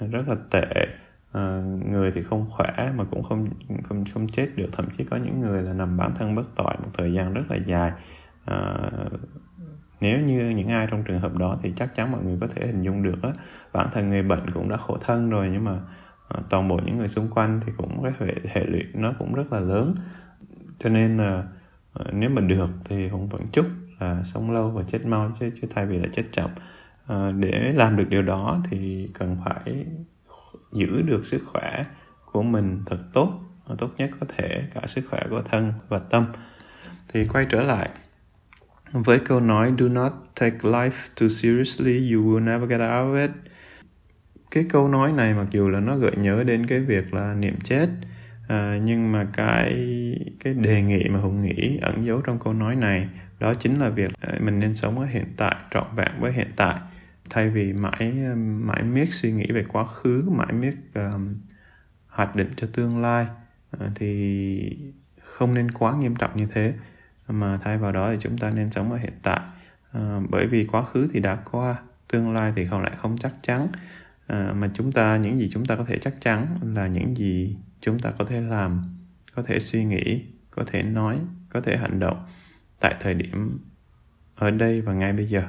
rất 0.00 0.28
là 0.28 0.36
tệ. 0.50 0.86
À, 1.32 1.62
người 1.90 2.12
thì 2.12 2.22
không 2.22 2.46
khỏe 2.50 2.92
mà 2.96 3.04
cũng 3.04 3.22
không 3.22 3.48
không 3.84 4.04
không 4.14 4.28
chết 4.28 4.48
được. 4.56 4.68
Thậm 4.72 4.90
chí 4.90 5.04
có 5.04 5.16
những 5.16 5.40
người 5.40 5.62
là 5.62 5.72
nằm 5.72 5.96
bản 5.96 6.12
thân 6.14 6.34
bất 6.34 6.56
tội 6.56 6.74
một 6.82 6.90
thời 6.94 7.12
gian 7.12 7.34
rất 7.34 7.42
là 7.50 7.56
dài. 7.56 7.92
À, 8.44 8.90
nếu 10.00 10.20
như 10.20 10.50
những 10.50 10.68
ai 10.68 10.86
trong 10.90 11.04
trường 11.04 11.20
hợp 11.20 11.36
đó 11.36 11.58
thì 11.62 11.72
chắc 11.76 11.94
chắn 11.94 12.12
mọi 12.12 12.22
người 12.22 12.38
có 12.40 12.46
thể 12.46 12.66
hình 12.66 12.82
dung 12.82 13.02
được 13.02 13.22
á 13.22 13.30
bản 13.72 13.88
thân 13.92 14.08
người 14.08 14.22
bệnh 14.22 14.50
cũng 14.50 14.68
đã 14.68 14.76
khổ 14.76 14.98
thân 15.00 15.30
rồi 15.30 15.48
nhưng 15.52 15.64
mà 15.64 15.80
ờ, 16.28 16.40
toàn 16.50 16.68
bộ 16.68 16.80
những 16.84 16.98
người 16.98 17.08
xung 17.08 17.28
quanh 17.30 17.60
thì 17.66 17.72
cũng 17.76 18.02
cái 18.02 18.12
hệ, 18.18 18.34
hệ 18.48 18.66
lụy 18.66 18.84
nó 18.94 19.12
cũng 19.18 19.34
rất 19.34 19.52
là 19.52 19.60
lớn. 19.60 19.94
Cho 20.78 20.88
nên 20.88 21.16
là 21.16 21.44
ờ, 21.92 22.04
nếu 22.12 22.30
mà 22.30 22.40
được 22.40 22.70
thì 22.84 23.08
cũng 23.08 23.28
vẫn 23.28 23.42
chúc 23.52 23.66
là 24.00 24.22
sống 24.22 24.50
lâu 24.50 24.70
và 24.70 24.82
chết 24.82 25.06
mau 25.06 25.32
chứ 25.40 25.50
chứ 25.60 25.68
thay 25.74 25.86
vì 25.86 25.98
là 25.98 26.08
chết 26.12 26.24
chậm. 26.32 26.50
À, 27.06 27.30
để 27.30 27.72
làm 27.76 27.96
được 27.96 28.08
điều 28.08 28.22
đó 28.22 28.60
thì 28.70 29.10
cần 29.14 29.36
phải 29.44 29.86
giữ 30.72 31.02
được 31.02 31.26
sức 31.26 31.42
khỏe 31.46 31.84
của 32.32 32.42
mình 32.42 32.82
thật 32.86 32.98
tốt 33.12 33.32
tốt 33.78 33.90
nhất 33.98 34.10
có 34.20 34.26
thể 34.36 34.62
cả 34.74 34.86
sức 34.86 35.04
khỏe 35.10 35.26
của 35.30 35.42
thân 35.42 35.72
và 35.88 35.98
tâm. 35.98 36.24
Thì 37.08 37.26
quay 37.26 37.46
trở 37.50 37.62
lại 37.62 37.90
với 38.92 39.18
câu 39.18 39.40
nói 39.40 39.72
do 39.78 39.88
not 39.88 40.12
take 40.40 40.58
life 40.62 41.08
too 41.20 41.28
seriously 41.28 42.12
you 42.12 42.22
will 42.22 42.44
never 42.44 42.70
get 42.70 42.80
out 42.80 42.90
of 42.90 43.20
it. 43.20 43.30
Cái 44.50 44.64
câu 44.68 44.88
nói 44.88 45.12
này 45.12 45.34
mặc 45.34 45.46
dù 45.50 45.68
là 45.68 45.80
nó 45.80 45.96
gợi 45.96 46.16
nhớ 46.16 46.44
đến 46.44 46.66
cái 46.66 46.80
việc 46.80 47.14
là 47.14 47.34
niệm 47.34 47.54
chết 47.64 47.88
à, 48.48 48.78
nhưng 48.84 49.12
mà 49.12 49.26
cái 49.32 49.74
cái 50.40 50.54
đề 50.54 50.82
nghị 50.82 51.08
mà 51.08 51.18
hùng 51.18 51.42
nghĩ 51.42 51.78
ẩn 51.82 52.06
giấu 52.06 52.20
trong 52.20 52.38
câu 52.38 52.52
nói 52.52 52.76
này 52.76 53.08
đó 53.38 53.54
chính 53.54 53.78
là 53.78 53.88
việc 53.88 54.10
à, 54.20 54.34
mình 54.40 54.60
nên 54.60 54.74
sống 54.74 54.98
ở 54.98 55.06
hiện 55.06 55.24
tại 55.36 55.56
trọn 55.70 55.86
vẹn 55.96 56.12
với 56.20 56.32
hiện 56.32 56.48
tại. 56.56 56.76
Thay 57.30 57.50
vì 57.50 57.72
mãi 57.72 58.12
mãi 58.36 58.82
miết 58.82 59.08
suy 59.12 59.32
nghĩ 59.32 59.46
về 59.52 59.64
quá 59.68 59.84
khứ 59.86 60.30
mãi 60.30 60.52
miết 60.52 60.74
um, 60.94 61.34
hoạch 62.06 62.36
định 62.36 62.50
cho 62.56 62.68
tương 62.72 63.02
lai 63.02 63.26
uh, 63.76 63.90
thì 63.94 64.78
không 65.20 65.54
nên 65.54 65.70
quá 65.70 65.96
nghiêm 65.96 66.16
trọng 66.16 66.36
như 66.36 66.46
thế 66.52 66.74
mà 67.28 67.58
thay 67.62 67.78
vào 67.78 67.92
đó 67.92 68.10
thì 68.10 68.16
chúng 68.20 68.38
ta 68.38 68.50
nên 68.50 68.70
sống 68.70 68.92
ở 68.92 68.98
hiện 68.98 69.12
tại. 69.22 69.40
À, 69.92 70.20
bởi 70.28 70.46
vì 70.46 70.64
quá 70.64 70.82
khứ 70.82 71.08
thì 71.12 71.20
đã 71.20 71.34
qua 71.50 71.76
tương 72.08 72.34
lai 72.34 72.52
thì 72.56 72.66
không 72.66 72.82
lại 72.82 72.92
không 72.96 73.18
chắc 73.18 73.34
chắn. 73.42 73.68
À, 74.26 74.52
mà 74.56 74.70
chúng 74.74 74.92
ta 74.92 75.16
những 75.16 75.38
gì 75.38 75.48
chúng 75.52 75.66
ta 75.66 75.76
có 75.76 75.84
thể 75.84 75.98
chắc 75.98 76.20
chắn 76.20 76.58
là 76.74 76.86
những 76.86 77.16
gì 77.16 77.56
chúng 77.80 77.98
ta 77.98 78.10
có 78.18 78.24
thể 78.24 78.40
làm 78.40 78.82
có 79.34 79.42
thể 79.42 79.60
suy 79.60 79.84
nghĩ 79.84 80.24
có 80.50 80.64
thể 80.66 80.82
nói 80.82 81.20
có 81.50 81.60
thể 81.60 81.76
hành 81.76 82.00
động 82.00 82.26
tại 82.80 82.94
thời 83.00 83.14
điểm 83.14 83.58
ở 84.36 84.50
đây 84.50 84.80
và 84.80 84.92
ngay 84.92 85.12
bây 85.12 85.26
giờ. 85.26 85.42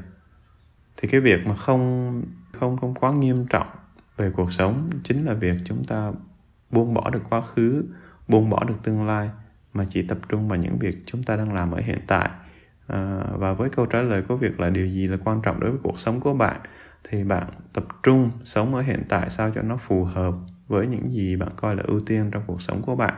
Thì 0.97 1.07
cái 1.07 1.21
việc 1.21 1.47
mà 1.47 1.55
không 1.55 2.23
không 2.51 2.77
không 2.77 2.93
quá 2.93 3.11
nghiêm 3.11 3.45
trọng 3.47 3.67
về 4.17 4.31
cuộc 4.31 4.53
sống 4.53 4.89
chính 5.03 5.25
là 5.25 5.33
việc 5.33 5.55
chúng 5.65 5.83
ta 5.83 6.11
buông 6.71 6.93
bỏ 6.93 7.09
được 7.09 7.21
quá 7.29 7.41
khứ 7.41 7.85
buông 8.27 8.49
bỏ 8.49 8.63
được 8.63 8.83
tương 8.83 9.07
lai 9.07 9.29
mà 9.73 9.85
chỉ 9.89 10.01
tập 10.01 10.17
trung 10.29 10.47
vào 10.47 10.59
những 10.59 10.79
việc 10.79 10.95
chúng 11.05 11.23
ta 11.23 11.35
đang 11.35 11.53
làm 11.53 11.71
ở 11.71 11.81
hiện 11.85 11.99
tại. 12.07 12.29
À, 12.87 13.23
và 13.33 13.53
với 13.53 13.69
câu 13.69 13.85
trả 13.85 14.01
lời 14.01 14.21
của 14.21 14.37
việc 14.37 14.59
là 14.59 14.69
điều 14.69 14.87
gì 14.87 15.07
là 15.07 15.17
quan 15.23 15.41
trọng 15.41 15.59
đối 15.59 15.71
với 15.71 15.79
cuộc 15.83 15.99
sống 15.99 16.19
của 16.19 16.33
bạn 16.33 16.61
thì 17.09 17.23
bạn 17.23 17.47
tập 17.73 17.85
trung 18.03 18.31
sống 18.43 18.75
ở 18.75 18.81
hiện 18.81 19.03
tại 19.09 19.29
sao 19.29 19.51
cho 19.55 19.61
nó 19.61 19.77
phù 19.77 20.03
hợp 20.03 20.33
với 20.67 20.87
những 20.87 21.11
gì 21.11 21.35
bạn 21.35 21.49
coi 21.55 21.75
là 21.75 21.83
ưu 21.87 21.99
tiên 21.99 22.29
trong 22.31 22.43
cuộc 22.47 22.61
sống 22.61 22.81
của 22.81 22.95
bạn. 22.95 23.13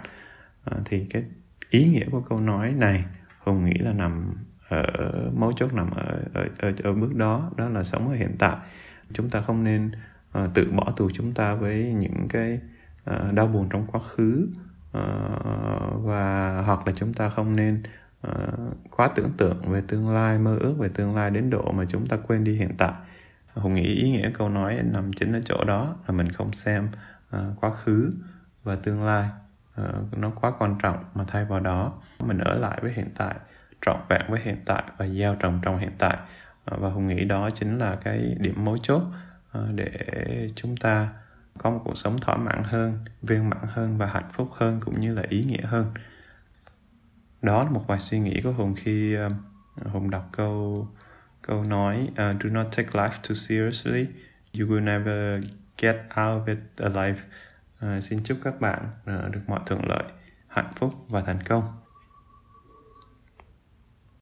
À, 0.63 0.77
thì 0.85 1.05
cái 1.09 1.23
ý 1.69 1.85
nghĩa 1.85 2.05
của 2.11 2.21
câu 2.21 2.39
nói 2.39 2.73
này 2.77 3.05
hùng 3.39 3.65
nghĩ 3.65 3.73
là 3.73 3.93
nằm 3.93 4.33
ở 4.69 4.85
mấu 5.35 5.53
chốt 5.53 5.73
nằm 5.73 5.91
ở, 5.91 6.21
ở 6.33 6.47
ở 6.59 6.73
ở 6.83 6.93
bước 6.93 7.15
đó 7.15 7.51
đó 7.57 7.69
là 7.69 7.83
sống 7.83 8.07
ở 8.07 8.15
hiện 8.15 8.35
tại. 8.39 8.55
Chúng 9.13 9.29
ta 9.29 9.41
không 9.41 9.63
nên 9.63 9.91
uh, 10.37 10.53
tự 10.53 10.71
bỏ 10.71 10.93
tù 10.97 11.09
chúng 11.13 11.33
ta 11.33 11.55
với 11.55 11.93
những 11.93 12.27
cái 12.29 12.59
uh, 13.09 13.33
đau 13.33 13.47
buồn 13.47 13.67
trong 13.69 13.87
quá 13.87 14.01
khứ 14.01 14.47
uh, 14.97 16.03
và 16.03 16.63
hoặc 16.65 16.87
là 16.87 16.93
chúng 16.95 17.13
ta 17.13 17.29
không 17.29 17.55
nên 17.55 17.83
uh, 18.27 18.33
quá 18.91 19.09
tưởng 19.15 19.31
tượng 19.37 19.61
về 19.61 19.81
tương 19.87 20.09
lai 20.09 20.39
mơ 20.39 20.57
ước 20.59 20.75
về 20.79 20.89
tương 20.89 21.15
lai 21.15 21.31
đến 21.31 21.49
độ 21.49 21.71
mà 21.71 21.85
chúng 21.89 22.07
ta 22.07 22.17
quên 22.17 22.43
đi 22.43 22.55
hiện 22.55 22.71
tại. 22.77 22.93
Hùng 23.53 23.73
nghĩ 23.73 23.83
ý 23.83 24.11
nghĩa 24.11 24.31
câu 24.33 24.49
nói 24.49 24.79
nằm 24.83 25.13
chính 25.13 25.33
ở 25.33 25.41
chỗ 25.45 25.63
đó 25.63 25.95
là 26.07 26.13
mình 26.13 26.31
không 26.31 26.53
xem 26.53 26.87
uh, 27.35 27.41
quá 27.61 27.71
khứ 27.83 28.13
và 28.63 28.75
tương 28.75 29.03
lai 29.03 29.29
uh, 29.81 30.17
nó 30.17 30.29
quá 30.29 30.51
quan 30.59 30.77
trọng 30.83 31.03
mà 31.13 31.23
thay 31.27 31.45
vào 31.45 31.59
đó 31.59 31.93
mình 32.19 32.37
ở 32.37 32.57
lại 32.57 32.79
với 32.81 32.93
hiện 32.93 33.07
tại 33.17 33.35
trọn 33.85 33.97
vẹn 34.09 34.21
với 34.29 34.39
hiện 34.43 34.57
tại 34.65 34.83
và 34.97 35.07
gieo 35.07 35.35
trồng 35.35 35.59
trong 35.61 35.77
hiện 35.77 35.91
tại. 35.97 36.17
Uh, 36.73 36.79
và 36.79 36.89
hùng 36.89 37.07
nghĩ 37.07 37.25
đó 37.25 37.49
chính 37.49 37.77
là 37.77 37.95
cái 37.95 38.35
điểm 38.39 38.65
mấu 38.65 38.77
chốt 38.77 39.01
uh, 39.57 39.75
để 39.75 39.91
chúng 40.55 40.77
ta 40.77 41.09
có 41.57 41.69
một 41.69 41.81
cuộc 41.83 41.97
sống 41.97 42.17
thỏa 42.19 42.37
mãn 42.37 42.63
hơn 42.63 42.99
viên 43.21 43.49
mãn 43.49 43.67
hơn 43.67 43.97
và 43.97 44.05
hạnh 44.05 44.29
phúc 44.33 44.49
hơn 44.53 44.79
cũng 44.85 44.99
như 44.99 45.13
là 45.13 45.23
ý 45.29 45.43
nghĩa 45.43 45.65
hơn. 45.65 45.91
Đó 47.41 47.63
là 47.63 47.69
một 47.69 47.83
vài 47.87 47.99
suy 47.99 48.19
nghĩ 48.19 48.41
của 48.43 48.51
hùng 48.51 48.75
khi 48.77 49.17
uh, 49.17 49.31
hùng 49.85 50.09
đọc 50.09 50.29
câu 50.31 50.87
câu 51.41 51.63
nói 51.63 52.07
uh, 52.11 52.43
do 52.43 52.49
not 52.49 52.67
take 52.77 52.89
life 52.89 53.09
too 53.29 53.35
seriously. 53.35 54.07
You 54.59 54.67
will 54.67 54.83
never 54.83 55.43
get 55.77 55.95
out 55.95 56.41
of 56.41 56.45
it 56.45 56.57
alive. 56.77 57.21
Uh, 57.85 58.03
xin 58.03 58.23
chúc 58.23 58.37
các 58.43 58.61
bạn 58.61 58.89
uh, 59.01 59.31
được 59.31 59.41
mọi 59.47 59.59
thuận 59.65 59.85
lợi 59.85 60.03
hạnh 60.47 60.73
phúc 60.75 60.93
và 61.07 61.21
thành 61.21 61.43
công. 61.43 61.80